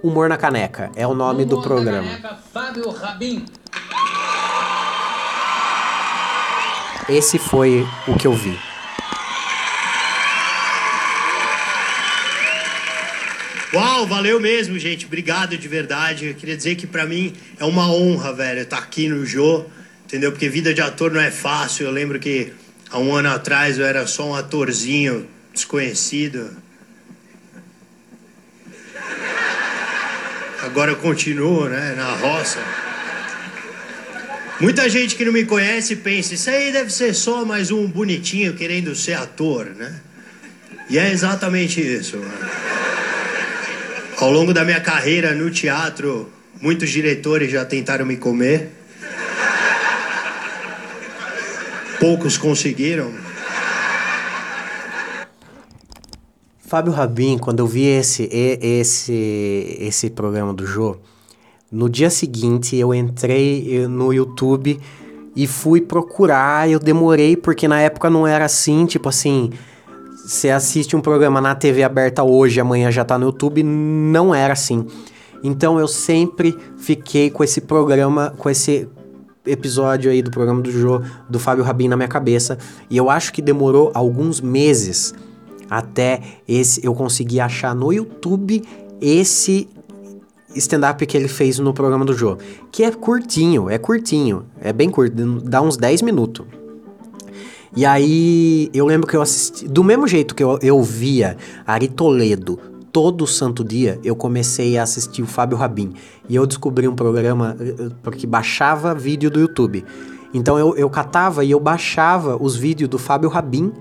Humor 0.03 0.29
na 0.29 0.37
Caneca 0.37 0.93
é 0.95 1.07
o 1.07 1.15
nome 1.15 1.45
Humor 1.45 1.57
do 1.57 1.63
programa. 1.63 2.07
Caneca, 2.07 2.39
Fábio 2.53 2.91
Rabin. 2.91 3.47
Esse 7.09 7.39
foi 7.39 7.87
o 8.07 8.17
que 8.17 8.27
eu 8.27 8.35
vi. 8.35 8.57
Uau, 13.73 14.07
valeu 14.07 14.39
mesmo, 14.39 14.79
gente. 14.79 15.07
Obrigado 15.07 15.57
de 15.59 15.67
verdade. 15.67 16.27
Eu 16.27 16.35
queria 16.35 16.57
dizer 16.57 16.77
que 16.77 16.87
para 16.87 17.07
mim 17.07 17.33
é 17.59 17.65
uma 17.65 17.91
honra, 17.91 18.33
velho, 18.33 18.61
estar 18.61 18.77
tá 18.77 18.83
aqui 18.83 19.09
no 19.09 19.27
Jô, 19.27 19.65
entendeu? 20.05 20.31
Porque 20.31 20.49
vida 20.49 20.73
de 20.73 20.81
ator 20.81 21.11
não 21.11 21.21
é 21.21 21.31
fácil. 21.31 21.87
Eu 21.87 21.91
lembro 21.91 22.21
que 22.21 22.53
Há 22.91 22.99
um 22.99 23.15
ano 23.15 23.31
atrás 23.31 23.79
eu 23.79 23.85
era 23.85 24.07
só 24.07 24.31
um 24.31 24.35
atorzinho 24.35 25.29
desconhecido. 25.53 26.57
Agora 30.63 30.93
eu 30.93 30.97
continuo, 30.97 31.69
né, 31.69 31.95
na 31.97 32.13
roça. 32.15 32.59
Muita 34.61 34.89
gente 34.89 35.17
que 35.17 35.25
não 35.25 35.33
me 35.33 35.45
conhece 35.45 35.97
pensa, 35.97 36.35
isso 36.35 36.49
aí 36.49 36.73
deve 36.73 36.91
ser 36.91 37.13
só 37.13 37.45
mais 37.45 37.71
um 37.71 37.87
bonitinho 37.87 38.55
querendo 38.55 38.95
ser 38.95 39.15
ator, 39.15 39.67
né? 39.67 40.01
E 40.89 40.99
é 40.99 41.11
exatamente 41.11 41.81
isso. 41.81 42.19
Mano. 42.19 42.51
Ao 44.17 44.31
longo 44.31 44.55
da 44.55 44.65
minha 44.65 44.81
carreira 44.81 45.35
no 45.35 45.51
teatro, 45.51 46.33
muitos 46.61 46.91
diretores 46.91 47.51
já 47.51 47.65
tentaram 47.65 48.07
me 48.07 48.17
comer. 48.17 48.71
Poucos 52.05 52.37
conseguiram. 52.37 53.11
Fábio 56.59 56.93
Rabin, 56.93 57.39
quando 57.39 57.61
eu 57.61 57.67
vi 57.67 57.87
esse, 57.87 58.29
esse, 58.31 59.79
esse 59.81 60.11
programa 60.11 60.53
do 60.53 60.67
Jô, 60.67 60.97
no 61.73 61.89
dia 61.89 62.11
seguinte 62.11 62.77
eu 62.77 62.93
entrei 62.93 63.89
no 63.89 64.13
YouTube 64.13 64.79
e 65.35 65.47
fui 65.47 65.81
procurar. 65.81 66.69
Eu 66.69 66.79
demorei 66.79 67.39
porque 67.39 67.67
na 67.67 67.81
época 67.81 68.11
não 68.11 68.27
era 68.27 68.45
assim, 68.45 68.85
tipo 68.85 69.09
assim, 69.09 69.49
você 70.27 70.51
assiste 70.51 70.95
um 70.95 71.01
programa 71.01 71.41
na 71.41 71.55
TV 71.55 71.83
aberta 71.83 72.23
hoje, 72.23 72.61
amanhã 72.61 72.91
já 72.91 73.03
tá 73.03 73.19
no 73.19 73.25
YouTube, 73.29 73.63
não 73.63 74.35
era 74.35 74.53
assim. 74.53 74.87
Então 75.43 75.81
eu 75.81 75.89
sempre 75.89 76.55
fiquei 76.77 77.31
com 77.31 77.43
esse 77.43 77.63
programa, 77.63 78.35
com 78.37 78.51
esse 78.51 78.91
episódio 79.47 80.11
aí 80.11 80.23
do 80.23 80.31
programa 80.31 80.61
do 80.61 80.71
Jô, 80.71 81.01
do 81.29 81.39
Fábio 81.39 81.65
Rabin 81.65 81.89
na 81.89 81.97
minha 81.97 82.09
cabeça. 82.09 82.59
E 82.89 82.97
eu 82.97 83.11
acho 83.11 83.33
que 83.33 83.43
demorou 83.43 83.91
alguns 83.95 84.41
meses 84.41 85.15
até 85.69 86.21
esse 86.47 86.85
eu 86.85 86.95
conseguir 86.95 87.41
achar 87.41 87.75
no 87.75 87.93
YouTube 87.93 88.63
esse 89.01 89.69
stand-up 90.55 91.05
que 91.05 91.17
ele 91.17 91.29
fez 91.29 91.59
no 91.59 91.75
programa 91.75 92.05
do 92.05 92.15
Jô. 92.15 92.39
Que 92.71 92.85
é 92.85 92.91
curtinho, 92.91 93.69
é 93.69 93.79
curtinho, 93.79 94.47
é 94.61 94.73
bem 94.73 94.91
curto, 94.91 95.15
dá 95.41 95.61
uns 95.61 95.77
10 95.77 96.03
minutos. 96.03 96.47
E 97.77 97.85
aí 97.85 98.71
eu 98.73 98.87
lembro 98.87 99.07
que 99.07 99.17
eu 99.17 99.23
assisti. 99.23 99.67
Do 99.67 99.83
mesmo 99.83 100.07
jeito 100.07 100.35
que 100.35 100.45
eu, 100.45 100.59
eu 100.63 100.81
via 100.83 101.37
Ari 101.67 101.89
Toledo 101.89 102.59
todo 102.95 103.27
santo 103.27 103.65
dia 103.65 103.99
eu 104.05 104.15
comecei 104.15 104.79
a 104.79 104.85
assistir 104.85 105.21
o 105.21 105.27
Fábio 105.27 105.59
Rabin. 105.59 105.95
E 106.29 106.37
eu 106.37 106.47
descobri 106.47 106.87
um 106.87 106.95
programa 106.95 107.57
eh, 107.59 107.75
eh, 107.77 107.89
porque 108.05 108.25
baixava 108.25 108.95
vídeo 108.95 109.29
do 109.29 109.41
YouTube. 109.41 109.85
Então 110.33 110.57
eu, 110.57 110.77
eu 110.77 110.89
catava 110.89 111.45
e 111.45 111.51
eu 111.51 111.59
baixava 111.59 112.41
os 112.41 112.55
vídeos 112.55 112.89
do 112.89 112.97
Fábio 112.97 113.29
Rabin 113.29 113.73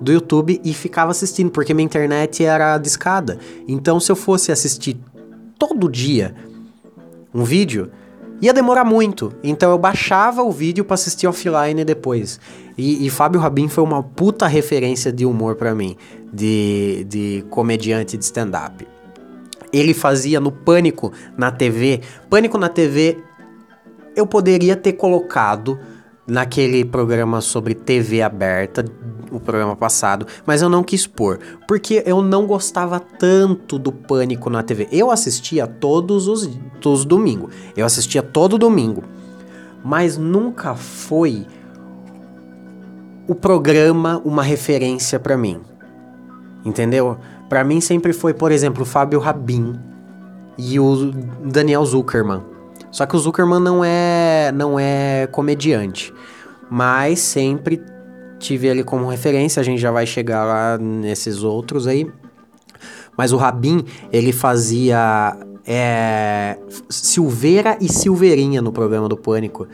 do 0.00 0.10
YouTube 0.12 0.60
e 0.64 0.74
ficava 0.74 1.12
assistindo, 1.12 1.52
porque 1.52 1.72
minha 1.72 1.84
internet 1.84 2.44
era 2.44 2.76
discada. 2.78 3.38
Então 3.68 4.00
se 4.00 4.10
eu 4.10 4.16
fosse 4.16 4.50
assistir 4.50 4.96
todo 5.56 5.88
dia 5.88 6.34
um 7.32 7.44
vídeo, 7.44 7.92
ia 8.40 8.52
demorar 8.52 8.84
muito. 8.84 9.32
Então 9.42 9.70
eu 9.70 9.78
baixava 9.78 10.42
o 10.42 10.50
vídeo 10.50 10.84
para 10.84 10.94
assistir 10.94 11.26
offline 11.26 11.84
depois. 11.84 12.40
E, 12.76 13.06
e 13.06 13.10
Fábio 13.10 13.40
Rabin 13.40 13.68
foi 13.68 13.82
uma 13.82 14.02
puta 14.02 14.46
referência 14.46 15.12
de 15.12 15.26
humor 15.26 15.56
para 15.56 15.74
mim, 15.74 15.96
de, 16.32 17.04
de 17.08 17.44
comediante 17.50 18.16
de 18.16 18.24
stand-up. 18.24 18.86
Ele 19.72 19.92
fazia 19.92 20.40
no 20.40 20.50
Pânico 20.50 21.12
na 21.36 21.50
TV. 21.50 22.00
Pânico 22.30 22.56
na 22.56 22.68
TV 22.68 23.18
eu 24.16 24.26
poderia 24.26 24.74
ter 24.74 24.94
colocado 24.94 25.78
naquele 26.28 26.84
programa 26.84 27.40
sobre 27.40 27.74
TV 27.74 28.20
aberta, 28.20 28.84
o 29.30 29.40
programa 29.40 29.74
passado, 29.74 30.26
mas 30.46 30.60
eu 30.60 30.68
não 30.68 30.82
quis 30.82 31.06
pôr, 31.06 31.38
porque 31.66 32.02
eu 32.06 32.22
não 32.22 32.46
gostava 32.46 33.00
tanto 33.00 33.78
do 33.78 33.90
Pânico 33.90 34.50
na 34.50 34.62
TV. 34.62 34.88
Eu 34.92 35.10
assistia 35.10 35.66
todos 35.66 36.28
os, 36.28 36.48
todos 36.80 37.00
os 37.00 37.04
domingos, 37.06 37.54
eu 37.76 37.84
assistia 37.84 38.22
todo 38.22 38.58
domingo, 38.58 39.02
mas 39.82 40.18
nunca 40.18 40.74
foi 40.74 41.46
o 43.26 43.34
programa 43.34 44.20
uma 44.24 44.42
referência 44.42 45.18
para 45.18 45.36
mim, 45.36 45.60
entendeu? 46.64 47.18
Para 47.48 47.64
mim 47.64 47.80
sempre 47.80 48.12
foi, 48.12 48.34
por 48.34 48.52
exemplo, 48.52 48.82
o 48.82 48.86
Fábio 48.86 49.18
Rabin 49.18 49.78
e 50.58 50.78
o 50.78 51.10
Daniel 51.44 51.84
Zuckerman. 51.84 52.57
Só 52.90 53.06
que 53.06 53.14
o 53.16 53.18
Zuckerman 53.18 53.60
não 53.60 53.84
é 53.84 54.50
não 54.54 54.78
é 54.78 55.26
comediante, 55.30 56.12
mas 56.70 57.20
sempre 57.20 57.82
tive 58.38 58.68
ele 58.68 58.84
como 58.84 59.08
referência, 59.08 59.60
a 59.60 59.64
gente 59.64 59.80
já 59.80 59.90
vai 59.90 60.06
chegar 60.06 60.44
lá 60.44 60.78
nesses 60.78 61.42
outros 61.42 61.86
aí. 61.86 62.10
Mas 63.16 63.32
o 63.32 63.36
Rabin, 63.36 63.84
ele 64.12 64.32
fazia 64.32 65.36
é, 65.66 66.56
Silveira 66.88 67.76
e 67.80 67.92
Silveirinha 67.92 68.62
no 68.62 68.72
programa 68.72 69.08
do 69.08 69.16
Pânico. 69.16 69.66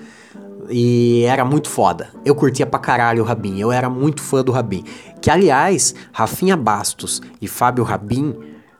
E 0.71 1.25
era 1.26 1.44
muito 1.44 1.68
foda. 1.68 2.09
Eu 2.25 2.35
curtia 2.35 2.64
pra 2.64 2.80
caralho 2.80 3.23
o 3.23 3.26
Rabin. 3.26 3.61
Eu 3.61 3.71
era 3.71 3.90
muito 3.90 4.23
fã 4.23 4.42
do 4.42 4.50
Rabin. 4.50 4.83
Que, 5.21 5.30
aliás, 5.30 5.94
Rafinha 6.11 6.56
Bastos 6.56 7.21
e 7.40 7.47
Fábio 7.47 7.85
Rabin 7.85 8.35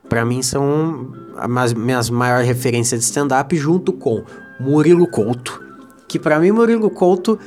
para 0.09 0.25
mim 0.25 0.43
são 0.43 1.13
as 1.37 1.73
minhas 1.73 2.11
maiores 2.11 2.47
referências 2.47 3.01
de 3.01 3.07
stand-up, 3.07 3.57
junto 3.57 3.93
com 3.93 4.25
Murilo 4.61 5.07
Couto. 5.07 5.63
Que 6.07 6.19
para 6.19 6.39
mim, 6.39 6.51
Murilo 6.51 6.91
Couto, 6.91 7.39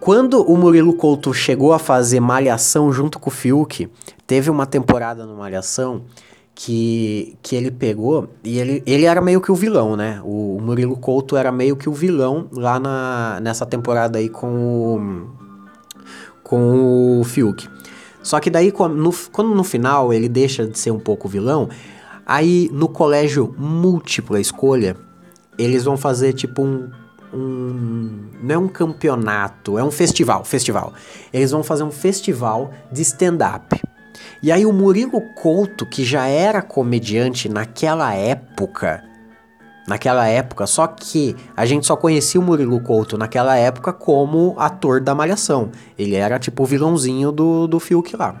quando 0.00 0.42
o 0.42 0.56
Murilo 0.56 0.94
Couto 0.94 1.34
chegou 1.34 1.72
a 1.72 1.78
fazer 1.78 2.20
Malhação 2.20 2.92
junto 2.92 3.18
com 3.18 3.30
o 3.30 3.32
Fiuk, 3.32 3.88
teve 4.26 4.50
uma 4.50 4.66
temporada 4.66 5.26
no 5.26 5.36
Malhação 5.36 6.02
que, 6.54 7.36
que 7.40 7.54
ele 7.54 7.70
pegou 7.70 8.28
e 8.42 8.58
ele, 8.58 8.82
ele 8.84 9.04
era 9.04 9.20
meio 9.20 9.40
que 9.40 9.52
o 9.52 9.54
vilão, 9.54 9.96
né? 9.96 10.20
O, 10.24 10.56
o 10.56 10.60
Murilo 10.60 10.96
Couto 10.96 11.36
era 11.36 11.52
meio 11.52 11.76
que 11.76 11.88
o 11.88 11.92
vilão 11.92 12.48
lá 12.52 12.80
na, 12.80 13.38
nessa 13.40 13.64
temporada 13.64 14.18
aí 14.18 14.28
com 14.28 14.48
o, 14.48 15.28
com 16.42 17.20
o 17.20 17.24
Fiuk. 17.24 17.68
Só 18.22 18.40
que 18.40 18.50
daí, 18.50 18.72
no, 18.72 19.14
quando 19.30 19.54
no 19.54 19.62
final 19.62 20.12
ele 20.12 20.28
deixa 20.28 20.66
de 20.66 20.78
ser 20.78 20.90
um 20.90 20.98
pouco 20.98 21.28
vilão, 21.28 21.68
aí 22.28 22.68
no 22.70 22.88
colégio 22.88 23.54
múltipla 23.58 24.38
escolha, 24.38 24.96
eles 25.58 25.84
vão 25.84 25.96
fazer 25.96 26.34
tipo 26.34 26.62
um, 26.62 26.90
um. 27.32 28.28
Não 28.42 28.54
é 28.54 28.58
um 28.58 28.68
campeonato, 28.68 29.78
é 29.78 29.82
um 29.82 29.90
festival. 29.90 30.44
Festival. 30.44 30.92
Eles 31.32 31.50
vão 31.50 31.64
fazer 31.64 31.82
um 31.82 31.90
festival 31.90 32.70
de 32.92 33.00
stand-up. 33.02 33.80
E 34.42 34.52
aí 34.52 34.66
o 34.66 34.72
Murilo 34.72 35.20
Couto, 35.34 35.86
que 35.86 36.04
já 36.04 36.26
era 36.26 36.62
comediante 36.62 37.48
naquela 37.48 38.14
época, 38.14 39.02
naquela 39.86 40.28
época, 40.28 40.66
só 40.66 40.86
que 40.86 41.34
a 41.56 41.66
gente 41.66 41.86
só 41.86 41.96
conhecia 41.96 42.40
o 42.40 42.44
Murilo 42.44 42.80
Couto 42.80 43.18
naquela 43.18 43.56
época 43.56 43.92
como 43.92 44.54
ator 44.58 45.00
da 45.00 45.14
Malhação. 45.14 45.70
Ele 45.98 46.14
era 46.14 46.38
tipo 46.38 46.62
o 46.62 46.66
vilãozinho 46.66 47.32
do, 47.32 47.66
do 47.66 47.80
Fiuk 47.80 48.14
lá. 48.16 48.40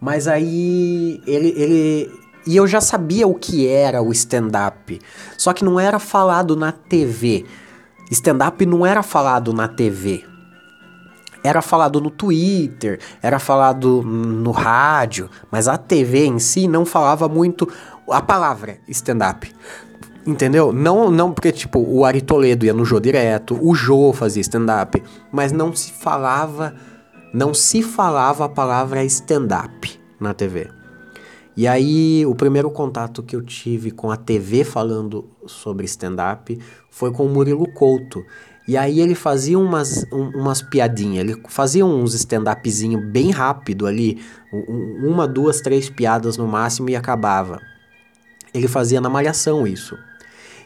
Mas 0.00 0.26
aí 0.26 1.22
ele, 1.26 1.48
ele. 1.56 2.23
E 2.46 2.56
eu 2.56 2.66
já 2.66 2.80
sabia 2.80 3.26
o 3.26 3.34
que 3.34 3.66
era 3.66 4.02
o 4.02 4.12
stand-up. 4.12 5.00
Só 5.38 5.52
que 5.52 5.64
não 5.64 5.80
era 5.80 5.98
falado 5.98 6.54
na 6.54 6.72
TV. 6.72 7.46
Stand-up 8.10 8.64
não 8.66 8.84
era 8.84 9.02
falado 9.02 9.52
na 9.52 9.66
TV. 9.66 10.24
Era 11.42 11.60
falado 11.60 12.00
no 12.00 12.10
Twitter, 12.10 12.98
era 13.22 13.38
falado 13.38 14.02
no 14.02 14.50
rádio, 14.50 15.28
mas 15.50 15.68
a 15.68 15.76
TV 15.76 16.24
em 16.24 16.38
si 16.38 16.66
não 16.66 16.86
falava 16.86 17.28
muito 17.28 17.70
a 18.08 18.22
palavra 18.22 18.78
stand-up. 18.88 19.54
Entendeu? 20.26 20.72
Não, 20.72 21.10
não 21.10 21.32
porque, 21.32 21.52
tipo, 21.52 21.78
o 21.80 22.02
Ari 22.06 22.22
Toledo 22.22 22.64
ia 22.64 22.72
no 22.72 22.84
Jô 22.84 22.98
direto, 22.98 23.58
o 23.60 23.74
Jô 23.74 24.10
fazia 24.14 24.40
stand-up, 24.40 25.02
mas 25.30 25.52
não 25.52 25.74
se 25.76 25.92
falava, 25.92 26.74
não 27.32 27.52
se 27.52 27.82
falava 27.82 28.46
a 28.46 28.48
palavra 28.48 29.04
stand-up 29.04 30.00
na 30.18 30.32
TV. 30.32 30.70
E 31.56 31.68
aí, 31.68 32.26
o 32.26 32.34
primeiro 32.34 32.70
contato 32.70 33.22
que 33.22 33.36
eu 33.36 33.42
tive 33.42 33.90
com 33.90 34.10
a 34.10 34.16
TV 34.16 34.64
falando 34.64 35.24
sobre 35.46 35.84
stand-up 35.86 36.58
foi 36.90 37.12
com 37.12 37.26
o 37.26 37.28
Murilo 37.28 37.70
Couto. 37.72 38.24
E 38.66 38.76
aí 38.76 38.98
ele 38.98 39.14
fazia 39.14 39.58
umas, 39.58 40.04
um, 40.10 40.30
umas 40.40 40.62
piadinhas, 40.62 41.18
ele 41.18 41.40
fazia 41.48 41.84
uns 41.84 42.14
stand-upzinho 42.14 42.98
bem 42.98 43.30
rápido 43.30 43.86
ali, 43.86 44.22
um, 44.50 45.10
uma, 45.10 45.28
duas, 45.28 45.60
três 45.60 45.90
piadas 45.90 46.38
no 46.38 46.46
máximo 46.46 46.88
e 46.88 46.96
acabava. 46.96 47.60
Ele 48.54 48.66
fazia 48.66 49.02
na 49.02 49.10
malhação 49.10 49.66
isso. 49.66 49.98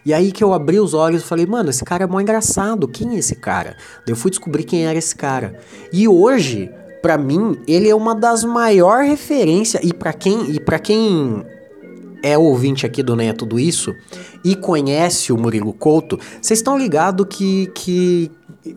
E 0.06 0.14
aí 0.14 0.30
que 0.30 0.44
eu 0.44 0.54
abri 0.54 0.78
os 0.78 0.94
olhos 0.94 1.22
e 1.22 1.26
falei, 1.26 1.44
mano, 1.44 1.70
esse 1.70 1.84
cara 1.84 2.04
é 2.04 2.06
mó 2.06 2.20
engraçado, 2.20 2.86
quem 2.86 3.16
é 3.16 3.18
esse 3.18 3.34
cara? 3.34 3.76
Daí 4.06 4.12
eu 4.12 4.16
fui 4.16 4.30
descobrir 4.30 4.62
quem 4.62 4.86
era 4.86 4.96
esse 4.98 5.14
cara. 5.14 5.58
E 5.92 6.06
hoje, 6.06 6.70
para 7.02 7.16
mim, 7.18 7.56
ele 7.66 7.88
é 7.88 7.94
uma 7.94 8.14
das 8.14 8.44
maiores 8.44 9.08
referências, 9.08 9.82
e 9.84 9.92
para 9.92 10.12
quem, 10.12 10.50
e 10.50 10.60
pra 10.60 10.78
quem 10.78 11.44
é 12.22 12.36
ouvinte 12.36 12.84
aqui 12.84 13.02
do 13.02 13.14
Nem 13.14 13.28
é 13.28 13.32
Tudo 13.32 13.58
Isso 13.58 13.94
e 14.44 14.56
conhece 14.56 15.32
o 15.32 15.38
Murilo 15.38 15.72
Couto, 15.72 16.18
vocês 16.40 16.58
estão 16.58 16.76
ligados 16.76 17.26
que, 17.28 17.66
que. 17.74 18.30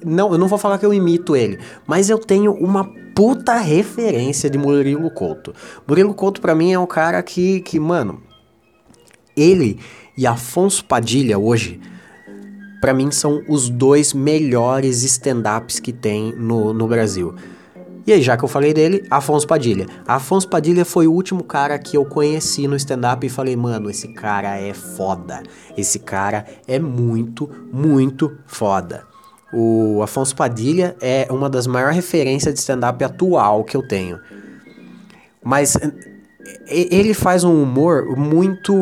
Não, 0.06 0.32
eu 0.32 0.38
não 0.38 0.48
vou 0.48 0.58
falar 0.58 0.78
que 0.78 0.86
eu 0.86 0.94
imito 0.94 1.36
ele, 1.36 1.60
mas 1.86 2.10
eu 2.10 2.18
tenho 2.18 2.54
uma 2.54 2.86
puta 3.16 3.58
referência 3.58 4.50
de 4.50 4.58
Murilo 4.58 5.10
Couto. 5.12 5.54
Murilo 5.88 6.14
Couto, 6.14 6.42
para 6.42 6.56
mim, 6.56 6.72
é 6.72 6.80
um 6.80 6.88
cara 6.88 7.22
que, 7.22 7.62
que, 7.62 7.80
mano, 7.80 8.22
ele 9.36 9.80
e 10.18 10.28
Afonso 10.28 10.86
Padilha 10.86 11.38
hoje, 11.38 11.80
para 12.80 12.94
mim 12.94 13.12
são 13.12 13.44
os 13.48 13.70
dois 13.70 14.14
melhores 14.14 15.04
stand-ups 15.04 15.80
que 15.80 15.92
tem 15.92 16.34
no, 16.36 16.74
no 16.74 16.88
Brasil. 16.88 17.36
E 18.06 18.12
aí, 18.12 18.22
já 18.22 18.36
que 18.36 18.44
eu 18.44 18.48
falei 18.48 18.74
dele, 18.74 19.06
Afonso 19.10 19.46
Padilha. 19.46 19.86
Afonso 20.08 20.48
Padilha 20.48 20.84
foi 20.84 21.08
o 21.08 21.12
último 21.12 21.44
cara 21.44 21.78
que 21.78 21.96
eu 21.96 22.04
conheci 22.04 22.68
no 22.68 22.76
stand-up 22.76 23.26
e 23.26 23.30
falei, 23.30 23.56
mano, 23.56 23.90
esse 23.90 24.08
cara 24.08 24.58
é 24.58 24.74
foda. 24.74 25.44
Esse 25.78 26.00
cara 26.00 26.46
é 26.68 26.80
muito, 26.80 27.50
muito 27.72 28.36
foda. 28.48 29.04
O 29.54 30.02
Afonso 30.02 30.36
Padilha 30.36 30.96
é 31.00 31.28
uma 31.30 31.50
das 31.50 31.68
maiores 31.68 31.96
referências 31.96 32.54
de 32.54 32.60
stand-up 32.60 33.04
atual 33.04 33.64
que 33.64 33.78
eu 33.78 33.88
tenho. 33.88 34.20
Mas 35.44 35.78
ele 36.68 37.14
faz 37.14 37.44
um 37.44 37.62
humor 37.62 38.18
muito 38.18 38.74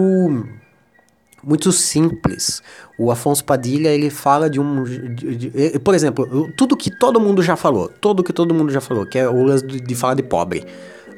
muito 1.44 1.72
simples. 1.72 2.62
O 2.98 3.12
Afonso 3.12 3.44
Padilha, 3.44 3.90
ele 3.90 4.10
fala 4.10 4.50
de 4.50 4.60
um... 4.60 4.84
De, 4.84 5.36
de, 5.36 5.80
por 5.80 5.96
exemplo, 5.96 6.52
tudo 6.56 6.76
que 6.76 6.90
todo 6.90 7.20
mundo 7.20 7.42
já 7.42 7.56
falou, 7.56 7.90
tudo 8.02 8.24
que 8.24 8.34
todo 8.34 8.54
mundo 8.54 8.72
já 8.72 8.82
falou, 8.82 9.06
que 9.06 9.18
é 9.18 9.28
o 9.28 9.44
lance 9.44 9.66
de, 9.66 9.80
de 9.80 9.96
falar 9.96 10.16
de 10.16 10.24
pobre. 10.24 10.66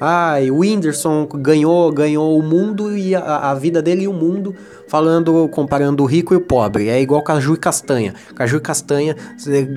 Ah, 0.04 0.38
o 0.52 0.62
Whindersson 0.62 1.28
ganhou, 1.28 1.92
ganhou 1.92 2.36
o 2.36 2.42
mundo 2.42 2.98
e 2.98 3.14
a, 3.14 3.52
a, 3.52 3.54
vida 3.54 3.84
dele 3.84 4.06
e 4.06 4.08
o 4.08 4.14
mundo, 4.14 4.56
falando, 4.88 5.48
comparando 5.50 6.02
o 6.02 6.08
rico 6.08 6.34
e 6.34 6.38
o 6.38 6.42
pobre. 6.42 6.90
É 6.90 7.00
igual 7.00 7.22
Caju 7.22 7.54
e 7.54 7.58
Castanha. 7.58 8.16
Caju 8.34 8.58
e 8.58 8.60
Castanha 8.60 9.16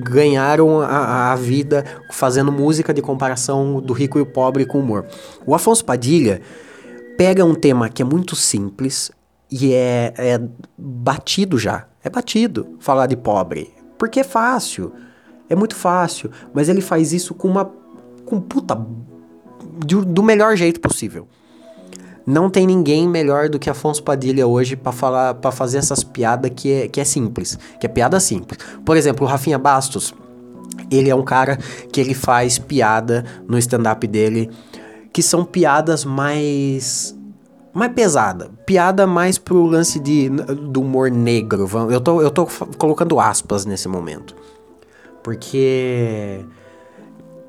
ganharam 0.01 0.81
a, 0.81 1.31
a 1.31 1.35
vida 1.35 1.85
fazendo 2.09 2.51
música 2.51 2.91
de 2.91 3.03
comparação 3.03 3.79
do 3.79 3.93
rico 3.93 4.17
e 4.17 4.21
o 4.23 4.25
pobre 4.25 4.65
com 4.65 4.79
humor. 4.79 5.05
O 5.45 5.53
Afonso 5.53 5.85
Padilha 5.85 6.41
pega 7.15 7.45
um 7.45 7.53
tema 7.53 7.87
que 7.87 8.01
é 8.01 8.05
muito 8.05 8.35
simples, 8.35 9.11
e 9.51 9.73
é, 9.73 10.13
é 10.17 10.41
batido 10.77 11.57
já. 11.57 11.87
É 12.03 12.09
batido 12.09 12.75
falar 12.79 13.07
de 13.07 13.15
pobre. 13.15 13.73
Porque 13.97 14.19
é 14.19 14.23
fácil. 14.23 14.91
É 15.49 15.55
muito 15.55 15.75
fácil. 15.75 16.31
Mas 16.53 16.69
ele 16.69 16.81
faz 16.81 17.13
isso 17.13 17.33
com 17.33 17.47
uma. 17.47 17.71
com 18.25 18.39
puta. 18.39 18.75
Do, 19.85 20.23
melhor 20.23 20.55
jeito 20.55 20.79
possível. 20.79 21.27
Não 22.25 22.49
tem 22.49 22.65
ninguém 22.65 23.07
melhor 23.07 23.49
do 23.49 23.59
que 23.59 23.69
Afonso 23.69 24.01
Padilha 24.01 24.47
hoje 24.47 24.75
para 24.75 24.91
falar, 24.91 25.33
para 25.35 25.51
fazer 25.51 25.77
essas 25.77 26.03
piadas 26.03 26.51
que 26.55 26.71
é, 26.71 26.87
que 26.87 26.99
é 26.99 27.03
simples, 27.03 27.59
que 27.79 27.85
é 27.85 27.89
piada 27.89 28.19
simples. 28.19 28.57
Por 28.83 28.97
exemplo, 28.97 29.27
o 29.27 29.29
Rafinha 29.29 29.59
Bastos, 29.59 30.13
ele 30.89 31.09
é 31.09 31.15
um 31.15 31.23
cara 31.23 31.57
que 31.91 32.01
ele 32.01 32.15
faz 32.15 32.57
piada 32.57 33.23
no 33.47 33.59
stand-up 33.59 34.07
dele, 34.07 34.49
que 35.13 35.21
são 35.21 35.45
piadas 35.45 36.03
mais 36.03 37.14
mais 37.75 37.91
pesada. 37.91 38.49
Piada 38.65 39.05
mais 39.05 39.37
pro 39.37 39.65
lance 39.65 39.99
de, 39.99 40.29
do 40.29 40.81
humor 40.81 41.11
negro. 41.11 41.69
Eu 41.91 41.99
tô, 41.99 42.21
eu 42.21 42.31
tô 42.31 42.47
colocando 42.77 43.19
aspas 43.19 43.65
nesse 43.65 43.89
momento. 43.89 44.33
Porque 45.21 46.45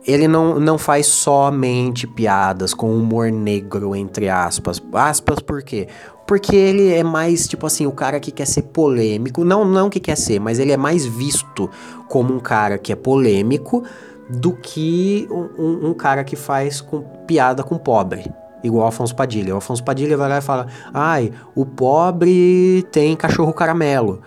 ele 0.05 0.27
não, 0.27 0.59
não 0.59 0.77
faz 0.79 1.07
somente 1.07 2.09
piadas 2.09 2.75
com 2.75 2.93
humor 2.93 3.31
negro, 3.31 3.95
entre 3.95 4.29
aspas. 4.29 4.83
Aspas 4.93 5.39
por 5.39 5.63
quê? 5.63 5.87
Porque 6.27 6.57
ele 6.57 6.93
é 6.93 7.05
mais, 7.05 7.47
tipo 7.47 7.65
assim, 7.65 7.87
o 7.87 7.93
cara 7.93 8.19
que 8.19 8.33
quer 8.33 8.47
ser 8.47 8.63
polêmico. 8.63 9.45
Não, 9.45 9.65
não 9.65 9.89
que 9.89 10.01
quer 10.01 10.17
ser, 10.17 10.41
mas 10.41 10.59
ele 10.59 10.73
é 10.73 10.77
mais 10.77 11.07
visto 11.07 11.71
como 12.09 12.35
um 12.35 12.41
cara 12.41 12.79
que 12.79 12.93
é 12.93 12.97
polêmico 12.97 13.85
do 14.29 14.53
que 14.53 15.29
um, 15.31 15.63
um, 15.63 15.91
um 15.91 15.95
cara 15.95 16.25
que 16.25 16.35
faz 16.35 16.81
com 16.81 17.01
piada 17.29 17.63
com 17.63 17.79
pobre 17.79 18.25
igual 18.63 18.87
o 18.87 18.89
Afonso 18.89 19.15
Padilha. 19.15 19.55
O 19.55 19.59
Afonso 19.59 19.83
Padilha 19.83 20.17
vai 20.17 20.29
lá 20.29 20.39
e 20.39 20.43
fala: 20.43 20.67
ai, 20.93 21.33
o 21.55 21.65
pobre 21.65 22.85
tem 22.91 23.17
cachorro 23.17 23.53
caramelo. 23.53 24.21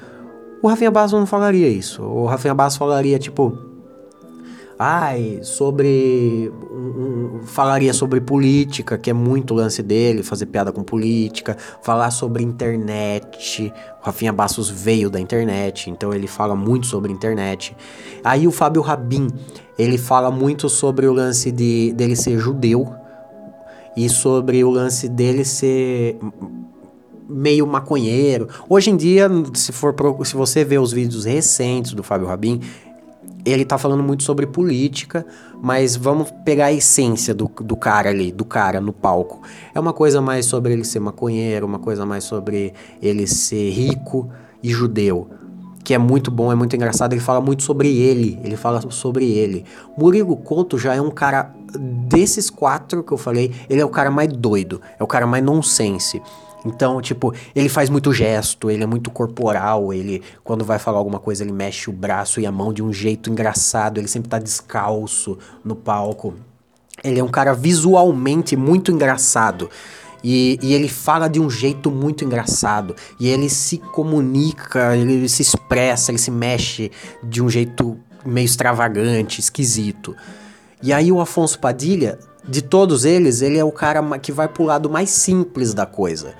O 0.61 0.67
Rafinha 0.67 0.91
Bastos 0.91 1.17
não 1.17 1.25
falaria 1.25 1.69
isso. 1.69 2.03
O 2.03 2.25
Rafinha 2.25 2.53
Bastos 2.53 2.77
falaria 2.77 3.17
tipo. 3.17 3.57
Ai, 4.77 5.39
sobre. 5.41 6.51
Um, 6.71 7.39
um, 7.39 7.41
falaria 7.45 7.93
sobre 7.93 8.21
política, 8.21 8.97
que 8.97 9.09
é 9.09 9.13
muito 9.13 9.53
lance 9.53 9.83
dele, 9.83 10.23
fazer 10.23 10.45
piada 10.45 10.71
com 10.71 10.83
política, 10.83 11.57
falar 11.81 12.11
sobre 12.11 12.43
internet. 12.43 13.73
O 14.01 14.05
Rafinha 14.05 14.31
Bastos 14.31 14.69
veio 14.69 15.09
da 15.09 15.19
internet, 15.19 15.89
então 15.89 16.13
ele 16.13 16.27
fala 16.27 16.55
muito 16.55 16.87
sobre 16.87 17.11
internet. 17.11 17.75
Aí 18.23 18.47
o 18.47 18.51
Fábio 18.51 18.81
Rabin, 18.81 19.27
ele 19.77 19.97
fala 19.97 20.31
muito 20.31 20.69
sobre 20.69 21.07
o 21.07 21.13
lance 21.13 21.51
de 21.51 21.91
dele 21.93 22.15
ser 22.15 22.37
judeu 22.37 22.98
e 23.95 24.09
sobre 24.09 24.63
o 24.63 24.69
lance 24.69 25.07
dele 25.07 25.43
ser 25.43 26.17
meio 27.27 27.67
maconheiro. 27.67 28.47
Hoje 28.67 28.89
em 28.89 28.97
dia, 28.97 29.29
se 29.53 29.71
for 29.71 29.93
pro, 29.93 30.23
se 30.25 30.35
você 30.35 30.65
ver 30.65 30.79
os 30.79 30.91
vídeos 30.91 31.25
recentes 31.25 31.93
do 31.93 32.01
Fábio 32.01 32.27
Rabin, 32.27 32.59
ele 33.45 33.63
tá 33.63 33.77
falando 33.77 34.03
muito 34.03 34.23
sobre 34.23 34.45
política, 34.45 35.25
mas 35.61 35.95
vamos 35.95 36.31
pegar 36.43 36.65
a 36.65 36.73
essência 36.73 37.33
do, 37.33 37.49
do 37.61 37.75
cara 37.75 38.09
ali, 38.09 38.31
do 38.31 38.43
cara 38.43 38.81
no 38.81 38.91
palco. 38.91 39.41
É 39.73 39.79
uma 39.79 39.93
coisa 39.93 40.21
mais 40.21 40.45
sobre 40.45 40.73
ele 40.73 40.83
ser 40.83 40.99
maconheiro, 40.99 41.65
uma 41.65 41.79
coisa 41.79 42.05
mais 42.05 42.23
sobre 42.23 42.73
ele 43.01 43.27
ser 43.27 43.69
rico 43.69 44.29
e 44.61 44.69
judeu 44.69 45.29
que 45.89 45.93
é 45.95 45.97
muito 45.97 46.29
bom, 46.29 46.51
é 46.51 46.55
muito 46.55 46.75
engraçado. 46.75 47.13
Ele 47.13 47.19
fala 47.19 47.41
muito 47.41 47.63
sobre 47.63 47.87
ele, 47.97 48.39
ele 48.43 48.55
fala 48.55 48.79
sobre 48.91 49.25
ele. 49.25 49.65
Murilo 49.97 50.37
Couto 50.37 50.77
já 50.77 50.93
é 50.93 51.01
um 51.01 51.09
cara 51.09 51.51
desses 51.77 52.49
quatro 52.49 53.03
que 53.03 53.11
eu 53.11 53.17
falei, 53.17 53.53
ele 53.69 53.81
é 53.81 53.85
o 53.85 53.89
cara 53.89 54.09
mais 54.09 54.31
doido, 54.31 54.81
é 54.99 55.03
o 55.03 55.07
cara 55.07 55.27
mais 55.27 55.43
nonsense. 55.43 56.21
Então, 56.65 57.01
tipo, 57.01 57.33
ele 57.55 57.69
faz 57.69 57.89
muito 57.89 58.11
gesto, 58.11 58.69
ele 58.69 58.83
é 58.83 58.85
muito 58.85 59.09
corporal, 59.09 59.93
ele, 59.93 60.21
quando 60.43 60.65
vai 60.65 60.77
falar 60.77 60.97
alguma 60.97 61.19
coisa, 61.19 61.43
ele 61.43 61.53
mexe 61.53 61.89
o 61.89 61.93
braço 61.93 62.39
e 62.39 62.45
a 62.45 62.51
mão 62.51 62.73
de 62.73 62.83
um 62.83 62.91
jeito 62.91 63.29
engraçado, 63.29 63.97
ele 63.97 64.07
sempre 64.07 64.29
tá 64.29 64.39
descalço 64.39 65.37
no 65.63 65.75
palco. 65.75 66.33
Ele 67.01 67.19
é 67.19 67.23
um 67.23 67.29
cara 67.29 67.53
visualmente 67.53 68.57
muito 68.57 68.91
engraçado. 68.91 69.69
E, 70.21 70.59
e, 70.61 70.73
ele 70.73 70.89
fala 70.89 71.29
de 71.29 71.39
um 71.39 71.49
jeito 71.49 71.89
muito 71.89 72.25
engraçado. 72.25 72.93
E 73.17 73.29
ele 73.29 73.49
se 73.49 73.77
comunica, 73.77 74.97
ele 74.97 75.29
se 75.29 75.41
expressa, 75.41 76.11
ele 76.11 76.17
se 76.17 76.29
mexe 76.29 76.91
de 77.23 77.41
um 77.41 77.49
jeito 77.49 77.97
meio 78.25 78.45
extravagante, 78.45 79.39
esquisito. 79.39 80.13
E 80.81 80.93
aí 80.93 81.11
o 81.11 81.19
Afonso 81.19 81.59
Padilha 81.59 82.17
de 82.47 82.61
todos 82.61 83.05
eles, 83.05 83.41
ele 83.41 83.57
é 83.57 83.63
o 83.63 83.71
cara 83.71 84.01
que 84.17 84.31
vai 84.31 84.47
pro 84.47 84.63
lado 84.63 84.89
mais 84.89 85.09
simples 85.09 85.73
da 85.73 85.85
coisa. 85.85 86.33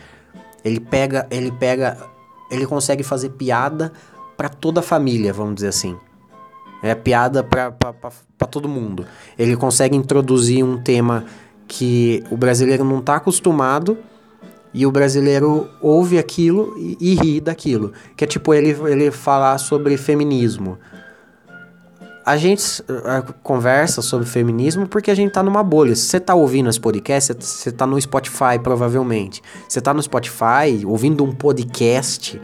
Ele 0.64 0.80
pega, 0.80 1.28
ele 1.30 1.52
pega, 1.52 1.98
ele 2.50 2.66
consegue 2.66 3.04
fazer 3.04 3.30
piada 3.30 3.92
para 4.36 4.50
toda 4.50 4.80
a 4.80 4.84
família, 4.84 5.34
vamos 5.34 5.56
dizer 5.56 5.68
assim. 5.68 5.98
É 6.82 6.96
piada 6.96 7.44
para 7.44 8.48
todo 8.50 8.70
mundo. 8.70 9.06
Ele 9.38 9.56
consegue 9.56 9.96
introduzir 9.96 10.64
um 10.64 10.82
tema 10.82 11.26
que 11.68 12.24
o 12.32 12.38
brasileiro 12.38 12.84
não 12.84 13.02
tá 13.02 13.18
acostumado 13.18 13.98
e 14.74 14.86
o 14.86 14.92
brasileiro 14.92 15.70
ouve 15.82 16.18
aquilo 16.18 16.74
e, 16.78 16.98
e 17.00 17.16
ri 17.16 17.42
daquilo. 17.42 17.92
Que 18.16 18.24
é 18.24 18.28
tipo 18.28 18.54
ele, 18.54 18.70
ele 18.90 19.12
falar 19.12 19.58
sobre 19.58 19.98
feminismo. 19.98 20.78
A 22.26 22.38
gente 22.38 22.64
conversa 23.42 24.02
sobre 24.02 24.28
feminismo 24.28 24.88
porque 24.88 25.10
a 25.10 25.16
gente 25.16 25.32
tá 25.32 25.42
numa 25.42 25.64
bolha. 25.64 25.96
Se 25.96 26.04
você 26.04 26.20
tá 26.20 26.36
ouvindo 26.36 26.70
esse 26.70 26.80
podcast, 26.80 27.36
você 27.40 27.72
tá 27.72 27.88
no 27.88 28.00
Spotify, 28.00 28.60
provavelmente. 28.62 29.42
Você 29.68 29.82
tá 29.82 29.94
no 29.94 30.02
Spotify 30.02 30.86
ouvindo 30.86 31.24
um 31.24 31.32
podcast, 31.32 32.40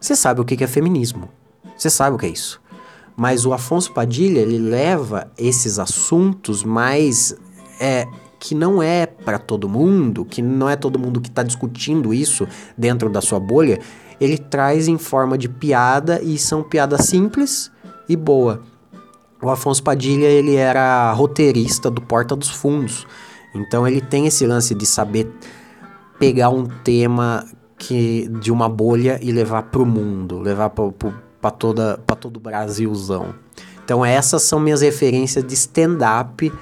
você 0.00 0.16
sabe 0.16 0.40
o 0.40 0.44
que 0.44 0.62
é 0.62 0.66
feminismo. 0.66 1.28
Você 1.76 1.90
sabe 1.90 2.16
o 2.16 2.18
que 2.18 2.26
é 2.26 2.30
isso. 2.30 2.60
Mas 3.16 3.44
o 3.44 3.52
Afonso 3.52 3.92
Padilha, 3.92 4.40
ele 4.40 4.58
leva 4.58 5.30
esses 5.36 5.78
assuntos 5.78 6.62
mais 6.62 7.36
é, 7.80 8.06
que 8.38 8.54
não 8.54 8.82
é 8.82 9.06
para 9.06 9.38
todo 9.38 9.68
mundo, 9.68 10.24
que 10.24 10.40
não 10.40 10.68
é 10.68 10.76
todo 10.76 10.98
mundo 10.98 11.20
que 11.20 11.28
está 11.28 11.42
discutindo 11.42 12.14
isso 12.14 12.46
dentro 12.76 13.10
da 13.10 13.20
sua 13.20 13.40
bolha, 13.40 13.80
ele 14.20 14.38
traz 14.38 14.88
em 14.88 14.98
forma 14.98 15.36
de 15.36 15.48
piada 15.48 16.20
e 16.22 16.38
são 16.38 16.62
piadas 16.62 17.06
simples 17.06 17.70
e 18.08 18.16
boa. 18.16 18.62
O 19.40 19.50
Afonso 19.50 19.82
Padilha, 19.82 20.26
ele 20.26 20.56
era 20.56 21.12
roteirista 21.12 21.90
do 21.90 22.00
Porta 22.00 22.34
dos 22.34 22.48
Fundos. 22.48 23.06
Então 23.54 23.86
ele 23.86 24.00
tem 24.00 24.26
esse 24.26 24.46
lance 24.46 24.74
de 24.74 24.84
saber 24.84 25.30
pegar 26.18 26.50
um 26.50 26.66
tema 26.66 27.46
que 27.78 28.28
de 28.40 28.50
uma 28.50 28.68
bolha 28.68 29.18
e 29.22 29.30
levar 29.30 29.62
para 29.64 29.80
o 29.80 29.86
mundo, 29.86 30.40
levar 30.40 30.70
para 30.70 31.50
toda 31.50 31.98
para 32.04 32.16
todo 32.16 32.36
o 32.38 32.40
Brasilzão. 32.40 33.34
Então 33.84 34.04
essas 34.04 34.42
são 34.42 34.58
minhas 34.58 34.80
referências 34.80 35.44
de 35.44 35.54
stand-up 35.54 36.52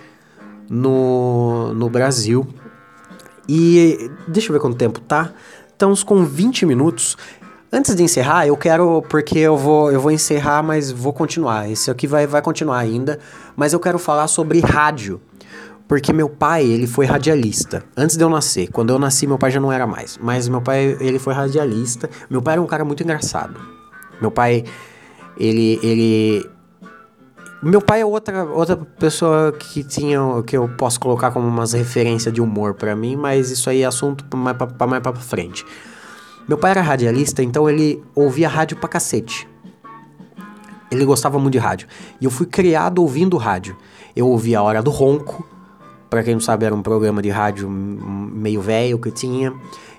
no, 0.69 1.73
no 1.75 1.89
Brasil. 1.89 2.47
E 3.49 4.11
deixa 4.29 4.49
eu 4.49 4.53
ver 4.53 4.61
quanto 4.61 4.77
tempo 4.77 5.01
tá. 5.01 5.33
Estamos 5.73 6.03
com 6.03 6.25
20 6.25 6.67
minutos. 6.67 7.17
Antes 7.73 7.97
de 7.97 8.03
encerrar, 8.03 8.47
eu 8.47 8.57
quero, 8.57 9.03
porque 9.09 9.39
eu 9.39 9.57
vou, 9.57 9.91
eu 9.91 10.01
vou 10.01 10.13
encerrar, 10.13 10.63
mas 10.63 10.91
vou 10.91 11.13
continuar. 11.13 11.69
Esse 11.69 11.91
aqui 11.91 12.07
vai, 12.07 12.27
vai 12.27 12.41
continuar 12.41 12.79
ainda. 12.79 13.19
Mas 13.57 13.73
eu 13.73 13.81
quero 13.81 13.99
falar 13.99 14.29
sobre 14.29 14.61
rádio. 14.61 15.21
Porque 15.89 16.13
meu 16.13 16.29
pai, 16.29 16.65
ele 16.65 16.87
foi 16.87 17.07
radialista. 17.07 17.85
Antes 17.97 18.17
de 18.17 18.23
eu 18.25 18.29
nascer. 18.29 18.69
Quando 18.71 18.91
eu 18.91 18.99
nasci, 18.99 19.27
meu 19.27 19.39
pai 19.39 19.51
já 19.51 19.61
não 19.61 19.71
era 19.71 19.87
mais. 19.87 20.19
Mas 20.21 20.49
meu 20.49 20.61
pai, 20.61 20.97
ele 21.01 21.19
foi 21.19 21.35
radialista. 21.35 22.09
Meu 22.31 22.41
pai 22.41 22.55
era 22.55 22.63
um 22.63 22.67
cara 22.67 22.85
muito 22.85 23.03
engraçado. 23.03 23.61
Meu 24.21 24.31
pai, 24.31 24.65
ele, 25.37 25.79
ele, 25.83 26.51
meu 27.63 27.81
pai 27.81 28.01
é 28.01 28.07
outra, 28.07 28.45
outra 28.45 28.77
pessoa 28.77 29.53
que 29.53 29.83
tinha 29.83 30.19
que 30.47 30.57
eu 30.57 30.69
posso 30.69 31.01
colocar 31.01 31.31
como 31.31 31.47
umas 31.47 31.73
referências 31.73 32.33
de 32.33 32.41
humor 32.41 32.75
para 32.75 32.95
mim, 32.95 33.17
mas 33.17 33.51
isso 33.51 33.69
aí 33.69 33.83
é 33.83 33.87
assunto 33.87 34.37
mais 34.37 34.57
pra, 34.57 34.87
mais 34.87 35.03
pra 35.03 35.13
frente. 35.15 35.65
Meu 36.49 36.57
pai 36.57 36.71
era 36.73 36.83
radialista, 36.83 37.43
então 37.43 37.69
ele 37.69 38.03
ouvia 38.15 38.49
rádio 38.49 38.77
pra 38.77 38.89
cacete. 38.89 39.49
Ele 40.91 41.05
gostava 41.05 41.39
muito 41.39 41.53
de 41.53 41.59
rádio. 41.59 41.89
E 42.21 42.25
eu 42.25 42.31
fui 42.31 42.47
criado 42.47 43.01
ouvindo 43.01 43.37
rádio. 43.37 43.77
Eu 44.15 44.29
ouvia 44.29 44.61
a 44.61 44.63
Hora 44.63 44.83
do 44.83 44.91
Ronco, 44.91 45.47
para 46.09 46.23
quem 46.23 46.35
não 46.35 46.41
sabe, 46.41 46.65
era 46.65 46.75
um 46.75 46.83
programa 46.83 47.21
de 47.21 47.29
rádio 47.29 47.69
meio 47.69 48.61
velho 48.61 48.99
que 48.99 49.11
tinha. 49.11 49.53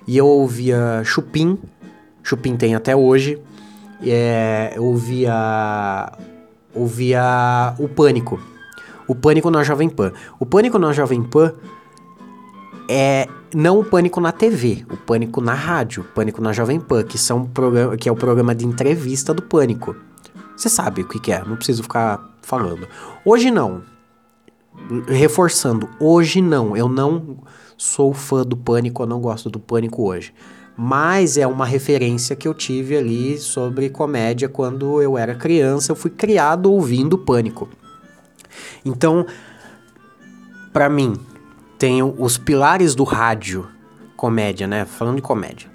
E 0.07 0.17
eu 0.17 0.25
ouvia 0.25 1.01
Chupim, 1.03 1.59
Chupim 2.23 2.55
tem 2.55 2.75
até 2.75 2.95
hoje. 2.95 3.39
É, 4.01 4.73
eu 4.75 4.85
ouvia 4.85 6.11
ouvia 6.73 7.75
o 7.77 7.87
Pânico. 7.87 8.39
O 9.07 9.15
Pânico 9.15 9.49
na 9.49 9.63
Jovem 9.63 9.89
Pan. 9.89 10.11
O 10.39 10.45
Pânico 10.45 10.79
na 10.79 10.93
Jovem 10.93 11.23
Pan 11.23 11.53
é 12.89 13.27
não 13.53 13.79
o 13.79 13.83
Pânico 13.83 14.19
na 14.19 14.31
TV, 14.31 14.85
o 14.91 14.97
Pânico 14.97 15.41
na 15.41 15.53
rádio, 15.53 16.03
o 16.03 16.05
Pânico 16.05 16.41
na 16.41 16.53
Jovem 16.53 16.79
Pan, 16.79 17.03
que, 17.03 17.17
são 17.17 17.45
programa, 17.45 17.97
que 17.97 18.07
é 18.07 18.11
o 18.11 18.15
programa 18.15 18.53
de 18.53 18.65
entrevista 18.65 19.33
do 19.33 19.41
Pânico. 19.41 19.95
Você 20.55 20.69
sabe 20.69 21.01
o 21.01 21.07
que, 21.07 21.19
que 21.19 21.31
é, 21.31 21.43
não 21.45 21.55
preciso 21.55 21.83
ficar 21.83 22.19
falando. 22.41 22.87
Hoje 23.23 23.51
não. 23.51 23.83
Reforçando, 25.07 25.89
hoje 25.99 26.41
não. 26.41 26.75
Eu 26.75 26.87
não 26.87 27.37
sou 27.77 28.13
fã 28.13 28.43
do 28.43 28.57
Pânico, 28.57 29.03
eu 29.03 29.07
não 29.07 29.19
gosto 29.19 29.49
do 29.49 29.59
Pânico 29.59 30.03
hoje 30.03 30.33
mas 30.79 31.37
é 31.37 31.47
uma 31.47 31.65
referência 31.65 32.35
que 32.35 32.47
eu 32.47 32.53
tive 32.53 32.95
ali 32.95 33.39
sobre 33.39 33.89
comédia 33.89 34.47
quando 34.47 35.01
eu 35.01 35.17
era 35.17 35.33
criança. 35.33 35.91
Eu 35.91 35.95
fui 35.95 36.11
criado 36.11 36.71
ouvindo 36.71 37.17
Pânico. 37.17 37.67
Então, 38.85 39.25
para 40.71 40.87
mim, 40.87 41.15
tenho 41.77 42.15
os 42.17 42.37
pilares 42.37 42.95
do 42.95 43.03
rádio 43.03 43.67
comédia, 44.15 44.67
né? 44.67 44.85
Falando 44.85 45.17
de 45.17 45.21
comédia, 45.21 45.69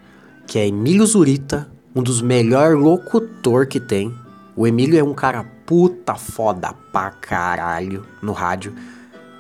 que 0.46 0.58
é 0.58 0.66
Emílio 0.66 1.06
Zurita, 1.06 1.68
um 1.94 2.02
dos 2.02 2.20
melhores 2.20 2.78
locutor 2.78 3.66
que 3.66 3.78
tem. 3.78 4.14
O 4.56 4.66
Emílio 4.66 4.98
é 4.98 5.02
um 5.02 5.14
cara 5.14 5.44
puta 5.64 6.14
foda 6.14 6.74
pra 6.92 7.10
caralho 7.10 8.04
no 8.20 8.32
rádio. 8.32 8.74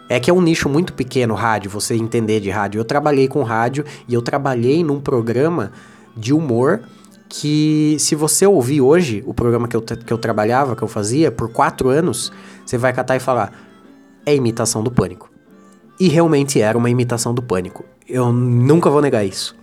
É 0.08 0.20
que 0.20 0.30
é 0.30 0.34
um 0.34 0.40
nicho 0.40 0.68
muito 0.68 0.92
pequeno 0.92 1.34
rádio, 1.34 1.70
você 1.70 1.94
entender 1.94 2.40
de 2.40 2.50
rádio. 2.50 2.78
Eu 2.78 2.84
trabalhei 2.84 3.28
com 3.28 3.42
rádio 3.42 3.84
e 4.06 4.14
eu 4.14 4.22
trabalhei 4.22 4.84
num 4.84 5.00
programa 5.00 5.72
de 6.16 6.32
humor 6.32 6.82
que 7.28 7.96
se 7.98 8.14
você 8.14 8.46
ouvir 8.46 8.82
hoje 8.82 9.22
o 9.26 9.32
programa 9.32 9.66
que 9.66 9.74
eu, 9.74 9.80
que 9.80 10.12
eu 10.12 10.18
trabalhava, 10.18 10.76
que 10.76 10.82
eu 10.82 10.88
fazia, 10.88 11.32
por 11.32 11.50
quatro 11.50 11.88
anos, 11.88 12.30
você 12.64 12.76
vai 12.76 12.92
catar 12.92 13.16
e 13.16 13.20
falar, 13.20 13.52
é 14.26 14.34
imitação 14.34 14.82
do 14.82 14.90
pânico. 14.90 15.31
E 15.98 16.08
realmente 16.08 16.60
era 16.60 16.76
uma 16.76 16.90
imitação 16.90 17.34
do 17.34 17.42
pânico. 17.42 17.84
Eu 18.08 18.32
nunca 18.32 18.90
vou 18.90 19.00
negar 19.00 19.24
isso. 19.24 19.56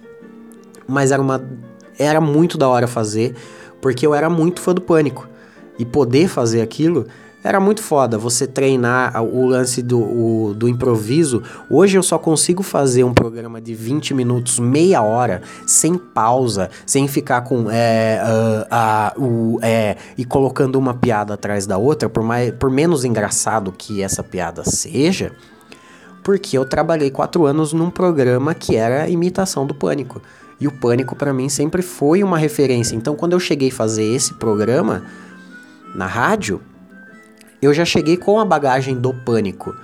Mas 0.87 1.11
era 1.11 1.21
uma. 1.21 1.43
Era 1.97 2.21
muito 2.21 2.57
da 2.57 2.67
hora 2.67 2.87
fazer, 2.87 3.35
porque 3.81 4.05
eu 4.07 4.13
era 4.13 4.29
muito 4.29 4.61
fã 4.61 4.73
do 4.73 4.81
pânico. 4.81 5.27
E 5.77 5.85
poder 5.85 6.27
fazer 6.27 6.61
aquilo 6.61 7.07
era 7.43 7.59
muito 7.59 7.81
foda 7.81 8.17
você 8.17 8.45
treinar 8.45 9.23
o 9.23 9.45
lance 9.45 9.81
do, 9.81 9.99
o, 9.99 10.53
do 10.53 10.67
improviso. 10.67 11.41
Hoje 11.69 11.97
eu 11.97 12.03
só 12.03 12.17
consigo 12.17 12.61
fazer 12.61 13.03
um 13.03 13.13
programa 13.13 13.61
de 13.61 13.73
20 13.73 14.13
minutos, 14.13 14.59
meia 14.59 15.01
hora, 15.01 15.41
sem 15.65 15.97
pausa, 15.97 16.69
sem 16.85 17.07
ficar 17.07 17.41
com 17.41 17.71
é, 17.71 18.21
uh, 18.21 19.21
uh, 19.21 19.55
uh, 19.55 19.59
é, 19.61 19.95
e 20.17 20.25
colocando 20.25 20.75
uma 20.75 20.93
piada 20.93 21.33
atrás 21.33 21.65
da 21.65 21.77
outra, 21.77 22.09
por, 22.09 22.23
mais, 22.23 22.51
por 22.51 22.69
menos 22.69 23.05
engraçado 23.05 23.71
que 23.71 24.01
essa 24.01 24.21
piada 24.21 24.63
seja, 24.65 25.31
porque 26.29 26.55
eu 26.55 26.63
trabalhei 26.63 27.09
quatro 27.09 27.47
anos 27.47 27.73
num 27.73 27.89
programa 27.89 28.53
que 28.53 28.75
era 28.75 29.09
imitação 29.09 29.65
do 29.65 29.73
pânico. 29.73 30.21
E 30.59 30.67
o 30.67 30.71
pânico 30.71 31.15
para 31.15 31.33
mim 31.33 31.49
sempre 31.49 31.81
foi 31.81 32.23
uma 32.23 32.37
referência. 32.37 32.95
Então 32.95 33.15
quando 33.15 33.33
eu 33.33 33.39
cheguei 33.39 33.69
a 33.69 33.71
fazer 33.71 34.03
esse 34.03 34.35
programa 34.35 35.05
na 35.95 36.05
rádio, 36.05 36.61
eu 37.59 37.73
já 37.73 37.83
cheguei 37.83 38.15
com 38.15 38.39
a 38.39 38.45
bagagem 38.45 38.95
do 38.95 39.11
Pânico. 39.11 39.75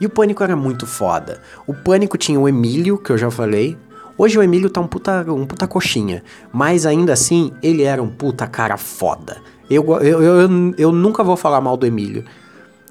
E 0.00 0.06
o 0.06 0.08
Pânico 0.08 0.42
era 0.42 0.56
muito 0.56 0.86
foda. 0.86 1.42
O 1.66 1.74
Pânico 1.74 2.16
tinha 2.16 2.40
o 2.40 2.48
Emílio, 2.48 2.96
que 2.96 3.12
eu 3.12 3.18
já 3.18 3.30
falei. 3.30 3.76
Hoje 4.16 4.38
o 4.38 4.42
Emílio 4.42 4.70
tá 4.70 4.80
um 4.80 4.86
puta, 4.86 5.30
um 5.30 5.44
puta 5.44 5.66
coxinha. 5.66 6.24
Mas 6.50 6.86
ainda 6.86 7.12
assim, 7.12 7.52
ele 7.62 7.82
era 7.82 8.02
um 8.02 8.08
puta 8.08 8.46
cara 8.46 8.78
foda. 8.78 9.36
Eu, 9.68 9.84
eu, 10.00 10.22
eu, 10.22 10.74
eu 10.78 10.92
nunca 10.92 11.22
vou 11.22 11.36
falar 11.36 11.60
mal 11.60 11.76
do 11.76 11.84
Emílio 11.84 12.24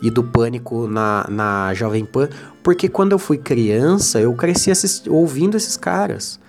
e 0.02 0.10
do 0.10 0.24
Pânico 0.24 0.88
na, 0.88 1.26
na 1.30 1.74
Jovem 1.74 2.06
Pan, 2.06 2.30
porque 2.64 2.88
quando 2.88 3.12
eu 3.12 3.20
fui 3.20 3.38
criança, 3.38 4.20
eu 4.20 4.34
cresci 4.34 4.72
ouvindo 5.10 5.58
esses 5.58 5.76
caras. 5.76 6.40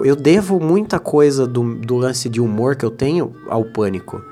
Eu 0.00 0.16
devo 0.16 0.58
muita 0.60 0.98
coisa 0.98 1.46
do, 1.46 1.74
do 1.74 1.96
lance 1.96 2.28
de 2.28 2.40
humor 2.40 2.76
que 2.76 2.84
eu 2.84 2.90
tenho 2.90 3.34
ao 3.48 3.64
Pânico. 3.64 4.22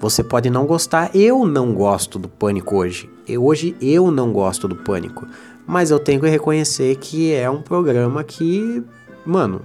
Você 0.00 0.24
pode 0.24 0.48
não 0.48 0.64
gostar, 0.64 1.14
eu 1.14 1.46
não 1.46 1.74
gosto 1.74 2.18
do 2.18 2.26
pânico 2.26 2.74
hoje. 2.74 3.10
Eu, 3.28 3.44
hoje 3.44 3.76
eu 3.82 4.10
não 4.10 4.32
gosto 4.32 4.66
do 4.66 4.74
pânico. 4.74 5.26
Mas 5.66 5.90
eu 5.90 5.98
tenho 5.98 6.22
que 6.22 6.26
reconhecer 6.26 6.96
que 6.96 7.34
é 7.34 7.50
um 7.50 7.60
programa 7.60 8.24
que, 8.24 8.82
mano, 9.26 9.60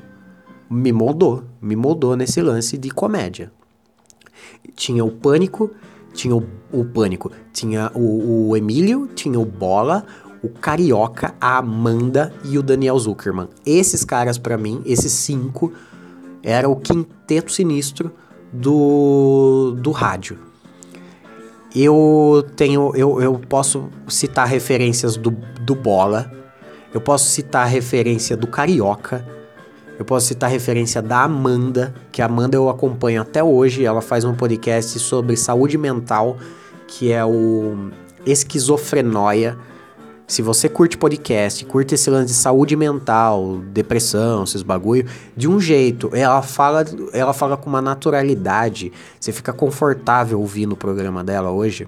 me 0.70 0.92
moldou. 0.92 1.46
Me 1.62 1.74
moldou 1.74 2.18
nesse 2.18 2.42
lance 2.42 2.78
de 2.78 2.90
comédia. 2.90 3.50
Tinha 4.76 5.06
o 5.06 5.12
pânico, 5.12 5.72
tinha 6.16 6.36
o, 6.36 6.44
o 6.72 6.84
pânico, 6.86 7.32
tinha 7.54 7.92
o, 7.94 8.50
o 8.50 8.58
Emílio, 8.58 9.08
tinha 9.14 9.40
o 9.40 9.46
Bola, 9.46 10.06
o 10.42 10.50
Carioca, 10.50 11.36
a 11.40 11.58
Amanda 11.58 12.34
e 12.44 12.58
o 12.58 12.64
Daniel 12.64 12.98
Zuckerman. 12.98 13.50
Esses 13.66 14.04
caras, 14.04 14.38
para 14.38 14.58
mim, 14.58 14.82
esses 14.86 15.12
cinco, 15.12 15.74
era 16.42 16.70
o 16.70 16.76
quinteto 16.76 17.52
sinistro 17.52 18.12
do, 18.54 19.76
do 19.80 19.92
rádio. 19.92 20.38
eu 21.76 22.46
tenho. 22.56 22.96
Eu, 22.96 23.22
eu 23.22 23.40
posso 23.40 23.90
citar 24.08 24.48
referências 24.48 25.18
do, 25.18 25.32
do 25.32 25.76
Bola. 25.76 26.32
Eu 26.94 27.02
posso 27.02 27.26
citar 27.30 27.68
referência 27.68 28.38
do 28.38 28.48
Carioca. 28.48 29.26
Eu 29.98 30.04
posso 30.04 30.28
citar 30.28 30.50
referência 30.50 31.02
da 31.02 31.24
Amanda, 31.24 31.94
que 32.12 32.22
a 32.22 32.26
Amanda 32.26 32.58
eu 32.58 32.70
acompanho 32.70 33.22
até 33.22 33.44
hoje. 33.44 33.86
Ela 33.86 34.02
faz 34.02 34.26
um 34.26 34.36
podcast 34.36 35.00
sobre 35.00 35.38
saúde 35.38 35.78
mental, 35.78 36.38
que 36.88 37.12
é 37.12 37.24
o 37.24 37.92
Esquizofrenóia. 38.26 39.58
Se 40.28 40.42
você 40.42 40.68
curte 40.68 40.98
podcast, 40.98 41.64
curte 41.66 41.96
esse 41.96 42.10
lance 42.10 42.28
de 42.28 42.34
saúde 42.34 42.76
mental, 42.76 43.60
depressão, 43.72 44.44
esses 44.44 44.64
bagulho, 44.64 45.08
de 45.38 45.48
um 45.48 45.60
jeito, 45.60 46.10
ela 46.14 46.42
fala, 46.42 46.84
ela 47.14 47.32
fala 47.32 47.56
com 47.56 47.70
uma 47.70 47.82
naturalidade, 47.82 48.92
você 49.20 49.32
fica 49.32 49.54
confortável 49.54 50.40
ouvindo 50.40 50.74
o 50.74 50.76
programa 50.76 51.24
dela 51.24 51.52
hoje. 51.52 51.88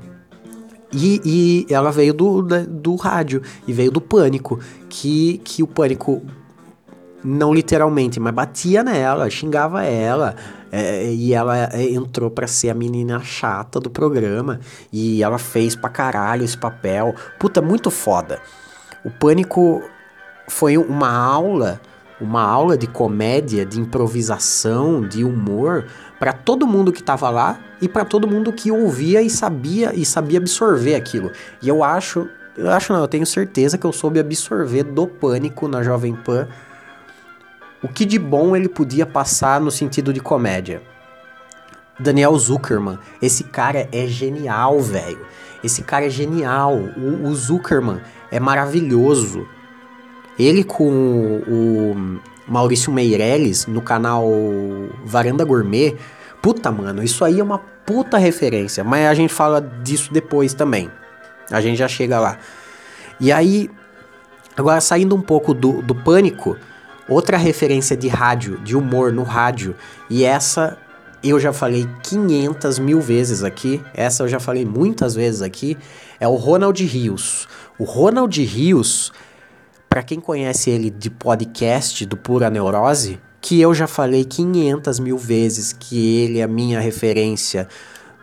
E, 0.93 1.65
e 1.69 1.73
ela 1.73 1.91
veio 1.91 2.13
do, 2.13 2.43
do 2.43 2.95
rádio 2.95 3.41
e 3.67 3.73
veio 3.73 3.91
do 3.91 3.99
pânico, 3.99 4.59
que, 4.87 5.39
que 5.43 5.63
o 5.63 5.67
pânico 5.67 6.21
não 7.27 7.53
literalmente, 7.53 8.19
mas 8.19 8.33
batia 8.33 8.83
nela, 8.83 9.29
xingava 9.29 9.83
ela, 9.83 10.35
é, 10.71 11.11
e 11.11 11.33
ela 11.33 11.69
é, 11.73 11.83
entrou 11.89 12.31
para 12.31 12.47
ser 12.47 12.69
a 12.69 12.73
menina 12.73 13.19
chata 13.19 13.79
do 13.79 13.89
programa, 13.89 14.61
e 14.91 15.21
ela 15.21 15.37
fez 15.37 15.75
pra 15.75 15.89
caralho 15.89 16.45
esse 16.45 16.57
papel. 16.57 17.13
Puta, 17.37 17.61
muito 17.61 17.91
foda. 17.91 18.39
O 19.03 19.11
Pânico 19.11 19.83
foi 20.47 20.77
uma 20.77 21.09
aula, 21.09 21.81
uma 22.19 22.41
aula 22.41 22.77
de 22.77 22.87
comédia, 22.87 23.65
de 23.65 23.79
improvisação, 23.79 25.01
de 25.01 25.23
humor 25.23 25.85
para 26.17 26.31
todo 26.31 26.65
mundo 26.65 26.91
que 26.93 27.03
tava 27.03 27.29
lá 27.29 27.59
e 27.81 27.87
para 27.87 28.05
todo 28.05 28.27
mundo 28.27 28.51
que 28.53 28.71
ouvia 28.71 29.21
e 29.21 29.29
sabia 29.29 29.93
e 29.93 30.05
sabia 30.05 30.39
absorver 30.39 30.95
aquilo. 30.95 31.31
E 31.61 31.67
eu 31.67 31.83
acho, 31.83 32.27
eu 32.57 32.71
acho 32.71 32.91
não, 32.91 33.01
eu 33.01 33.07
tenho 33.07 33.25
certeza 33.25 33.77
que 33.77 33.85
eu 33.85 33.91
soube 33.91 34.19
absorver 34.19 34.83
do 34.83 35.05
Pânico 35.05 35.67
na 35.67 35.83
Jovem 35.83 36.15
Pan 36.15 36.47
o 37.81 37.87
que 37.87 38.05
de 38.05 38.17
bom 38.17 38.55
ele 38.55 38.67
podia 38.67 39.05
passar 39.05 39.59
no 39.61 39.71
sentido 39.71 40.11
de 40.11 40.19
comédia. 40.19 40.81
Daniel 41.99 42.37
Zuckerman, 42.37 42.99
esse 43.21 43.43
cara 43.43 43.87
é 43.91 44.05
genial, 44.05 44.79
velho. 44.79 45.25
Esse 45.63 45.81
cara 45.81 46.05
é 46.05 46.09
genial. 46.09 46.75
O, 46.75 47.27
o, 47.27 47.35
Zuckerman 47.35 47.99
é 48.31 48.39
maravilhoso. 48.39 49.47
Ele 50.37 50.63
com 50.63 50.87
o, 51.47 51.91
o 51.91 52.19
Maurício 52.47 52.91
Meirelles 52.91 53.65
no 53.65 53.81
canal 53.81 54.27
Varanda 55.03 55.43
Gourmet. 55.43 55.95
Puta, 56.41 56.71
mano, 56.71 57.03
isso 57.03 57.25
aí 57.25 57.39
é 57.39 57.43
uma 57.43 57.57
puta 57.57 58.17
referência. 58.17 58.83
Mas 58.83 59.07
a 59.07 59.13
gente 59.15 59.33
fala 59.33 59.59
disso 59.59 60.13
depois 60.13 60.53
também. 60.53 60.91
A 61.49 61.59
gente 61.61 61.77
já 61.77 61.87
chega 61.87 62.19
lá. 62.19 62.37
E 63.19 63.31
aí, 63.31 63.71
agora 64.55 64.79
saindo 64.79 65.15
um 65.15 65.21
pouco 65.21 65.53
do, 65.53 65.81
do 65.81 65.95
pânico, 65.95 66.55
Outra 67.09 67.37
referência 67.37 67.95
de 67.95 68.07
rádio, 68.07 68.57
de 68.59 68.75
humor 68.75 69.13
no 69.13 69.23
rádio, 69.23 69.75
e 70.09 70.23
essa 70.25 70.77
eu 71.23 71.39
já 71.39 71.53
falei 71.53 71.87
500 72.03 72.79
mil 72.79 72.99
vezes 72.99 73.43
aqui, 73.43 73.81
essa 73.93 74.23
eu 74.23 74.27
já 74.27 74.39
falei 74.39 74.65
muitas 74.65 75.15
vezes 75.15 75.41
aqui, 75.41 75.77
é 76.19 76.27
o 76.27 76.35
Ronald 76.35 76.83
Rios. 76.83 77.47
O 77.79 77.83
Ronald 77.83 78.43
Rios, 78.43 79.11
para 79.89 80.03
quem 80.03 80.19
conhece 80.19 80.69
ele 80.69 80.89
de 80.89 81.09
podcast 81.09 82.05
do 82.05 82.17
Pura 82.17 82.49
Neurose, 82.49 83.19
que 83.41 83.61
eu 83.61 83.73
já 83.73 83.87
falei 83.87 84.25
500 84.25 84.99
mil 84.99 85.17
vezes 85.17 85.71
que 85.71 86.23
ele 86.23 86.39
é 86.39 86.43
a 86.43 86.47
minha 86.47 86.79
referência 86.79 87.67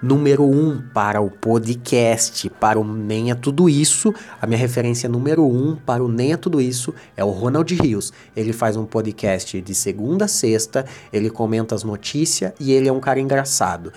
número 0.04 0.44
um 0.44 0.82
para 0.92 1.22
o 1.22 1.30
podcast, 1.30 2.50
para 2.50 2.78
o 2.78 2.84
Nem 2.84 3.30
é 3.30 3.34
Tudo 3.34 3.70
Isso. 3.70 4.12
A 4.40 4.46
minha 4.46 4.58
referência 4.58 5.08
número 5.08 5.46
um 5.46 5.76
para 5.76 6.04
o 6.04 6.08
Nem 6.08 6.34
é 6.34 6.36
Tudo 6.36 6.60
Isso 6.60 6.94
é 7.16 7.24
o 7.24 7.30
Ronald 7.30 7.74
Rios. 7.74 8.12
Ele 8.36 8.52
faz 8.52 8.76
um 8.76 8.84
podcast 8.84 9.62
de 9.62 9.74
segunda 9.74 10.26
a 10.26 10.28
sexta, 10.28 10.84
ele 11.10 11.30
comenta 11.30 11.74
as 11.74 11.82
notícias 11.82 12.52
e 12.60 12.70
ele 12.70 12.86
é 12.86 12.92
um 12.92 13.00
cara 13.00 13.18
engraçado. 13.18 13.94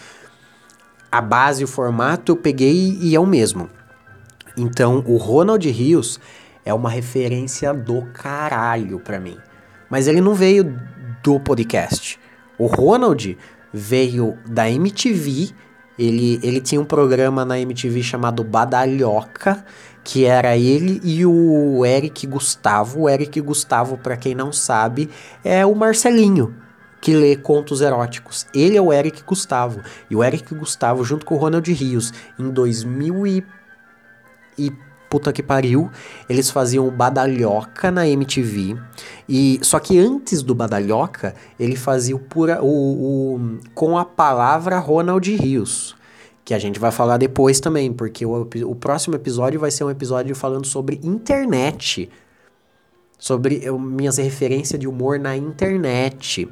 A 1.11 1.19
base, 1.19 1.65
o 1.65 1.67
formato 1.67 2.31
eu 2.31 2.37
peguei 2.37 2.97
e 3.01 3.13
é 3.13 3.19
o 3.19 3.25
mesmo. 3.25 3.69
Então, 4.55 5.03
o 5.05 5.17
Ronald 5.17 5.69
Rios 5.69 6.21
é 6.63 6.73
uma 6.73 6.89
referência 6.89 7.73
do 7.73 8.03
caralho 8.13 8.99
para 9.01 9.19
mim. 9.19 9.37
Mas 9.89 10.07
ele 10.07 10.21
não 10.21 10.33
veio 10.33 10.73
do 11.21 11.37
podcast. 11.37 12.17
O 12.57 12.65
Ronald 12.65 13.37
veio 13.73 14.37
da 14.47 14.71
MTV 14.71 15.53
ele, 15.97 16.39
ele 16.43 16.61
tinha 16.61 16.79
um 16.79 16.85
programa 16.85 17.43
na 17.43 17.59
MTV 17.59 18.03
chamado 18.03 18.43
Badalhoca, 18.43 19.65
que 20.03 20.25
era 20.25 20.55
ele 20.55 21.01
e 21.03 21.25
o 21.25 21.85
Eric 21.85 22.25
Gustavo. 22.27 23.01
O 23.01 23.09
Eric 23.09 23.41
Gustavo, 23.41 23.97
para 23.97 24.15
quem 24.15 24.35
não 24.35 24.53
sabe, 24.53 25.09
é 25.43 25.65
o 25.65 25.75
Marcelinho, 25.75 26.55
que 27.01 27.15
lê 27.15 27.35
contos 27.35 27.81
eróticos. 27.81 28.45
Ele 28.53 28.77
é 28.77 28.81
o 28.81 28.93
Eric 28.93 29.23
Gustavo. 29.23 29.81
E 30.09 30.15
o 30.15 30.23
Eric 30.23 30.53
Gustavo, 30.55 31.03
junto 31.03 31.25
com 31.25 31.35
o 31.35 31.37
Ronald 31.37 31.71
Rios, 31.73 32.13
em 32.39 32.49
2000 32.49 33.27
e, 33.27 33.45
e 34.57 34.71
puta 35.09 35.31
que 35.31 35.41
pariu, 35.41 35.89
eles 36.29 36.49
faziam 36.49 36.87
o 36.87 36.91
Badalhoca 36.91 37.89
na 37.91 38.07
MTV. 38.07 38.77
E 39.27 39.59
só 39.61 39.79
que 39.79 39.97
antes 39.97 40.41
do 40.41 40.53
Badalhoca, 40.53 41.35
ele 41.59 41.75
fazia 41.75 42.15
o, 42.15 42.19
pura, 42.19 42.61
o, 42.61 43.35
o 43.35 43.59
com 43.73 43.97
a 43.97 44.05
palavra 44.05 44.79
Ronald 44.79 45.29
Rios, 45.35 45.95
que 46.43 46.53
a 46.53 46.59
gente 46.59 46.79
vai 46.79 46.91
falar 46.91 47.17
depois 47.17 47.59
também, 47.59 47.91
porque 47.91 48.25
o, 48.25 48.47
o 48.65 48.75
próximo 48.75 49.15
episódio 49.15 49.59
vai 49.59 49.71
ser 49.71 49.83
um 49.83 49.89
episódio 49.89 50.35
falando 50.35 50.65
sobre 50.65 50.99
internet, 51.03 52.09
sobre 53.17 53.59
eu, 53.63 53.79
minhas 53.79 54.17
referências 54.17 54.79
de 54.79 54.87
humor 54.87 55.19
na 55.19 55.35
internet. 55.35 56.47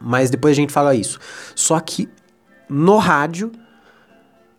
Mas 0.00 0.30
depois 0.30 0.52
a 0.52 0.60
gente 0.60 0.72
fala 0.72 0.94
isso. 0.94 1.20
Só 1.54 1.78
que 1.78 2.08
no 2.68 2.96
rádio 2.96 3.52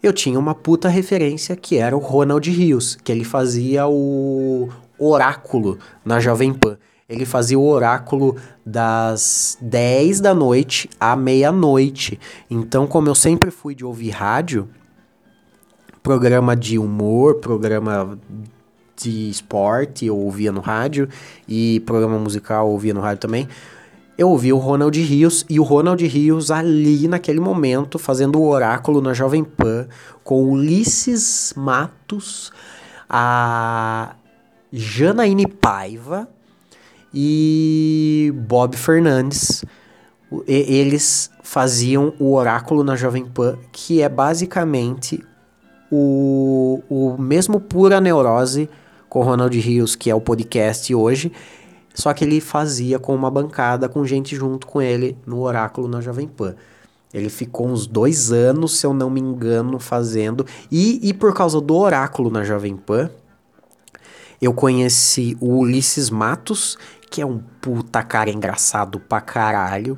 eu 0.03 0.11
tinha 0.11 0.37
uma 0.37 0.53
puta 0.53 0.89
referência 0.89 1.55
que 1.55 1.77
era 1.77 1.95
o 1.95 1.99
Ronald 1.99 2.51
Rios, 2.51 2.97
que 3.01 3.09
ele 3.09 3.23
fazia 3.23 3.87
o 3.87 4.69
oráculo 4.99 5.79
na 6.03 6.19
Jovem 6.19 6.53
Pan. 6.53 6.77
Ele 7.07 7.25
fazia 7.25 7.57
o 7.57 7.65
oráculo 7.65 8.35
das 8.65 9.57
10 9.61 10.19
da 10.19 10.33
noite 10.33 10.89
à 10.99 11.15
meia-noite. 11.15 12.19
Então, 12.49 12.85
como 12.85 13.07
eu 13.07 13.15
sempre 13.15 13.49
fui 13.49 13.73
de 13.73 13.85
ouvir 13.85 14.09
rádio, 14.09 14.67
programa 16.01 16.55
de 16.55 16.77
humor, 16.77 17.35
programa 17.35 18.19
de 18.95 19.29
esporte 19.29 20.05
eu 20.05 20.17
ouvia 20.17 20.51
no 20.51 20.61
rádio 20.61 21.09
e 21.47 21.79
programa 21.81 22.19
musical 22.19 22.67
eu 22.67 22.71
ouvia 22.73 22.93
no 22.93 23.01
rádio 23.01 23.21
também 23.21 23.47
eu 24.17 24.29
ouvi 24.29 24.53
o 24.53 24.57
Ronald 24.57 24.99
Rios 25.01 25.45
e 25.49 25.59
o 25.59 25.63
Ronald 25.63 26.05
Rios 26.05 26.51
ali 26.51 27.07
naquele 27.07 27.39
momento 27.39 27.97
fazendo 27.97 28.39
o 28.39 28.47
oráculo 28.47 29.01
na 29.01 29.13
Jovem 29.13 29.43
Pan 29.43 29.87
com 30.23 30.43
Ulisses 30.43 31.53
Matos, 31.57 32.51
a 33.09 34.15
Janaíne 34.71 35.47
Paiva 35.47 36.27
e 37.13 38.33
Bob 38.35 38.77
Fernandes. 38.77 39.65
eles 40.47 41.31
faziam 41.41 42.13
o 42.19 42.33
oráculo 42.33 42.83
na 42.83 42.95
Jovem 42.95 43.25
Pan, 43.25 43.57
que 43.71 44.01
é 44.01 44.09
basicamente 44.09 45.23
o, 45.91 46.81
o 46.89 47.15
mesmo 47.21 47.59
pura 47.59 48.01
neurose 48.01 48.69
com 49.09 49.21
Ronald 49.21 49.55
Rios, 49.59 49.95
que 49.95 50.09
é 50.09 50.15
o 50.15 50.21
podcast 50.21 50.93
hoje, 50.95 51.31
só 51.93 52.13
que 52.13 52.23
ele 52.23 52.41
fazia 52.41 52.97
com 52.97 53.13
uma 53.13 53.29
bancada, 53.29 53.87
com 53.87 54.05
gente 54.05 54.35
junto 54.35 54.65
com 54.65 54.81
ele 54.81 55.17
no 55.25 55.41
Oráculo 55.41 55.87
na 55.87 56.01
Jovem 56.01 56.27
Pan. 56.27 56.55
Ele 57.13 57.29
ficou 57.29 57.67
uns 57.67 57.85
dois 57.85 58.31
anos, 58.31 58.79
se 58.79 58.85
eu 58.87 58.93
não 58.93 59.09
me 59.09 59.19
engano, 59.19 59.79
fazendo. 59.79 60.45
E, 60.71 60.99
e 61.07 61.13
por 61.13 61.33
causa 61.33 61.61
do 61.61 61.75
Oráculo 61.75 62.31
na 62.31 62.43
Jovem 62.43 62.75
Pan, 62.75 63.09
eu 64.41 64.51
conheci 64.53 65.37
o 65.39 65.59
Ulisses 65.59 66.09
Matos, 66.09 66.77
que 67.11 67.21
é 67.21 67.25
um 67.25 67.39
puta 67.61 68.01
cara 68.01 68.31
engraçado 68.31 68.99
pra 68.99 69.21
caralho. 69.21 69.97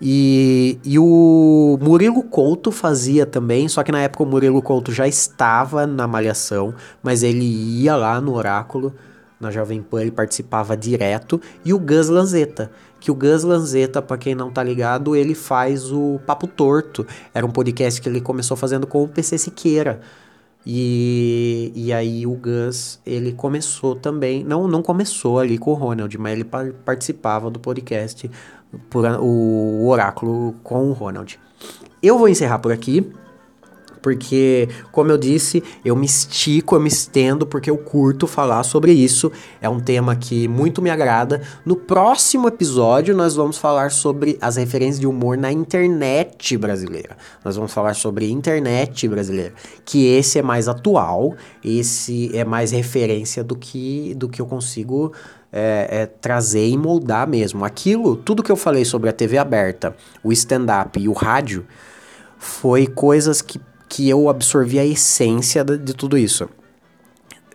E, 0.00 0.78
e 0.82 0.98
o 0.98 1.78
Murilo 1.78 2.22
Couto 2.22 2.72
fazia 2.72 3.26
também, 3.26 3.68
só 3.68 3.82
que 3.82 3.92
na 3.92 4.00
época 4.00 4.24
o 4.24 4.26
Murilo 4.26 4.62
Couto 4.62 4.90
já 4.90 5.06
estava 5.06 5.86
na 5.86 6.06
Malhação, 6.06 6.74
mas 7.02 7.22
ele 7.22 7.44
ia 7.44 7.94
lá 7.94 8.18
no 8.18 8.34
Oráculo 8.34 8.94
na 9.40 9.50
Jovem 9.50 9.82
Pan 9.82 10.02
ele 10.02 10.10
participava 10.10 10.76
direto, 10.76 11.40
e 11.64 11.72
o 11.72 11.78
Gus 11.78 12.08
Lanzetta, 12.08 12.70
que 13.00 13.10
o 13.10 13.14
Gus 13.14 13.42
Lanzetta, 13.42 14.02
para 14.02 14.18
quem 14.18 14.34
não 14.34 14.50
tá 14.50 14.62
ligado, 14.62 15.16
ele 15.16 15.34
faz 15.34 15.90
o 15.90 16.20
Papo 16.26 16.46
Torto. 16.46 17.06
Era 17.32 17.46
um 17.46 17.50
podcast 17.50 18.00
que 18.00 18.08
ele 18.08 18.20
começou 18.20 18.56
fazendo 18.56 18.86
com 18.86 19.02
o 19.02 19.08
PC 19.08 19.38
Siqueira. 19.38 20.00
E, 20.66 21.72
e 21.74 21.90
aí 21.90 22.26
o 22.26 22.34
Gus, 22.34 23.00
ele 23.06 23.32
começou 23.32 23.94
também, 23.94 24.44
não, 24.44 24.68
não 24.68 24.82
começou 24.82 25.38
ali 25.38 25.56
com 25.56 25.70
o 25.70 25.74
Ronald, 25.74 26.16
mas 26.18 26.34
ele 26.34 26.44
participava 26.84 27.50
do 27.50 27.58
podcast, 27.58 28.30
por, 28.90 29.06
o 29.20 29.88
Oráculo 29.88 30.54
com 30.62 30.90
o 30.90 30.92
Ronald. 30.92 31.40
Eu 32.02 32.18
vou 32.18 32.28
encerrar 32.28 32.58
por 32.58 32.72
aqui, 32.72 33.10
porque, 34.02 34.68
como 34.90 35.10
eu 35.10 35.18
disse, 35.18 35.62
eu 35.84 35.94
me 35.94 36.06
estico, 36.06 36.74
eu 36.74 36.80
me 36.80 36.88
estendo, 36.88 37.46
porque 37.46 37.70
eu 37.70 37.78
curto 37.78 38.26
falar 38.26 38.62
sobre 38.62 38.92
isso. 38.92 39.30
É 39.60 39.68
um 39.68 39.80
tema 39.80 40.16
que 40.16 40.48
muito 40.48 40.80
me 40.80 40.90
agrada. 40.90 41.42
No 41.64 41.76
próximo 41.76 42.48
episódio, 42.48 43.14
nós 43.14 43.36
vamos 43.36 43.58
falar 43.58 43.90
sobre 43.90 44.38
as 44.40 44.56
referências 44.56 45.00
de 45.00 45.06
humor 45.06 45.36
na 45.36 45.52
internet 45.52 46.56
brasileira. 46.56 47.16
Nós 47.44 47.56
vamos 47.56 47.72
falar 47.72 47.94
sobre 47.94 48.30
internet 48.30 49.06
brasileira, 49.08 49.52
que 49.84 50.06
esse 50.06 50.38
é 50.38 50.42
mais 50.42 50.68
atual, 50.68 51.34
esse 51.64 52.30
é 52.36 52.44
mais 52.44 52.70
referência 52.72 53.44
do 53.44 53.56
que, 53.56 54.14
do 54.14 54.28
que 54.28 54.40
eu 54.40 54.46
consigo 54.46 55.12
é, 55.52 55.88
é, 55.90 56.06
trazer 56.06 56.68
e 56.68 56.76
moldar 56.76 57.28
mesmo. 57.28 57.64
Aquilo, 57.64 58.16
tudo 58.16 58.42
que 58.42 58.52
eu 58.52 58.56
falei 58.56 58.84
sobre 58.84 59.10
a 59.10 59.12
TV 59.12 59.38
aberta, 59.38 59.94
o 60.22 60.32
stand-up 60.32 60.98
e 61.00 61.08
o 61.08 61.12
rádio, 61.12 61.66
foi 62.38 62.86
coisas 62.86 63.42
que, 63.42 63.60
que 63.90 64.08
eu 64.08 64.28
absorvi 64.28 64.78
a 64.78 64.86
essência 64.86 65.64
de, 65.64 65.92
tudo 65.92 66.16
isso. 66.16 66.48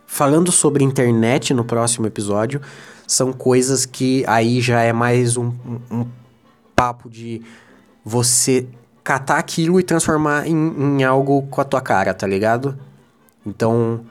Falando 0.06 0.52
sobre 0.52 0.84
internet 0.84 1.54
no 1.54 1.63
próximo 1.63 2.06
episódio, 2.06 2.62
são 3.08 3.32
coisas 3.32 3.86
que 3.86 4.26
aí 4.28 4.60
já 4.60 4.82
é 4.82 4.91
mais 4.91 5.38
um, 5.38 5.48
um, 5.65 5.80
um 5.89 6.08
papo 6.76 7.10
de 7.10 7.41
você 8.04 8.67
catar 9.02 9.38
aquilo 9.38 9.80
e 9.80 9.84
transformar 9.84 10.45
em, 10.45 10.56
em 10.56 11.04
algo 11.06 11.43
com 11.43 11.62
a 11.62 11.63
tua 11.63 11.80
cara, 11.80 12.13
tá 12.13 12.28
ligado? 12.28 12.78
Então, 13.45 14.06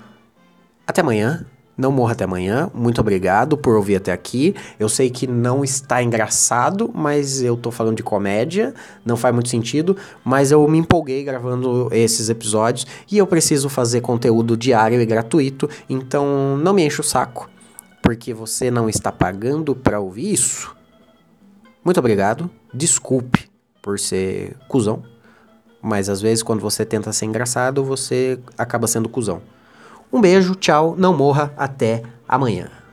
até 0.87 1.03
amanhã. 1.03 1.45
Não 1.77 1.91
morra 1.91 2.13
até 2.13 2.25
amanhã. 2.25 2.71
Muito 2.73 3.01
obrigado 3.01 3.57
por 3.57 3.75
ouvir 3.75 3.97
até 3.97 4.13
aqui. 4.13 4.55
Eu 4.79 4.89
sei 4.89 5.11
que 5.11 5.27
não 5.27 5.65
está 5.65 6.03
engraçado, 6.03 6.91
mas 6.95 7.43
eu 7.43 7.57
tô 7.57 7.71
falando 7.71 7.97
de 7.97 8.03
comédia, 8.03 8.73
não 9.05 9.17
faz 9.17 9.35
muito 9.35 9.49
sentido, 9.49 9.97
mas 10.25 10.53
eu 10.53 10.67
me 10.69 10.79
empolguei 10.79 11.25
gravando 11.25 11.89
esses 11.91 12.29
episódios 12.29 12.87
e 13.11 13.19
eu 13.19 13.27
preciso 13.27 13.69
fazer 13.69 14.01
conteúdo 14.01 14.57
diário 14.57 15.01
e 15.01 15.07
gratuito, 15.07 15.69
então 15.91 16.57
não 16.57 16.73
me 16.73 16.87
enche 16.87 17.01
o 17.01 17.05
saco, 17.05 17.51
porque 18.01 18.33
você 18.33 18.71
não 18.71 18.89
está 18.89 19.11
pagando 19.11 19.75
para 19.75 19.99
ouvir 19.99 20.33
isso. 20.33 20.75
Muito 21.85 21.99
obrigado. 21.99 22.49
Desculpe 22.73 23.51
por 23.83 23.99
ser 23.99 24.57
cuzão, 24.69 25.03
mas 25.83 26.09
às 26.09 26.21
vezes 26.21 26.43
quando 26.43 26.61
você 26.61 26.85
tenta 26.85 27.13
ser 27.13 27.27
engraçado, 27.27 27.85
você 27.85 28.39
acaba 28.57 28.87
sendo 28.87 29.09
cuzão. 29.09 29.43
Um 30.14 30.20
beijo, 30.20 30.55
tchau, 30.55 30.94
não 30.96 31.12
morra, 31.12 31.53
até 31.57 32.05
amanhã. 32.29 32.84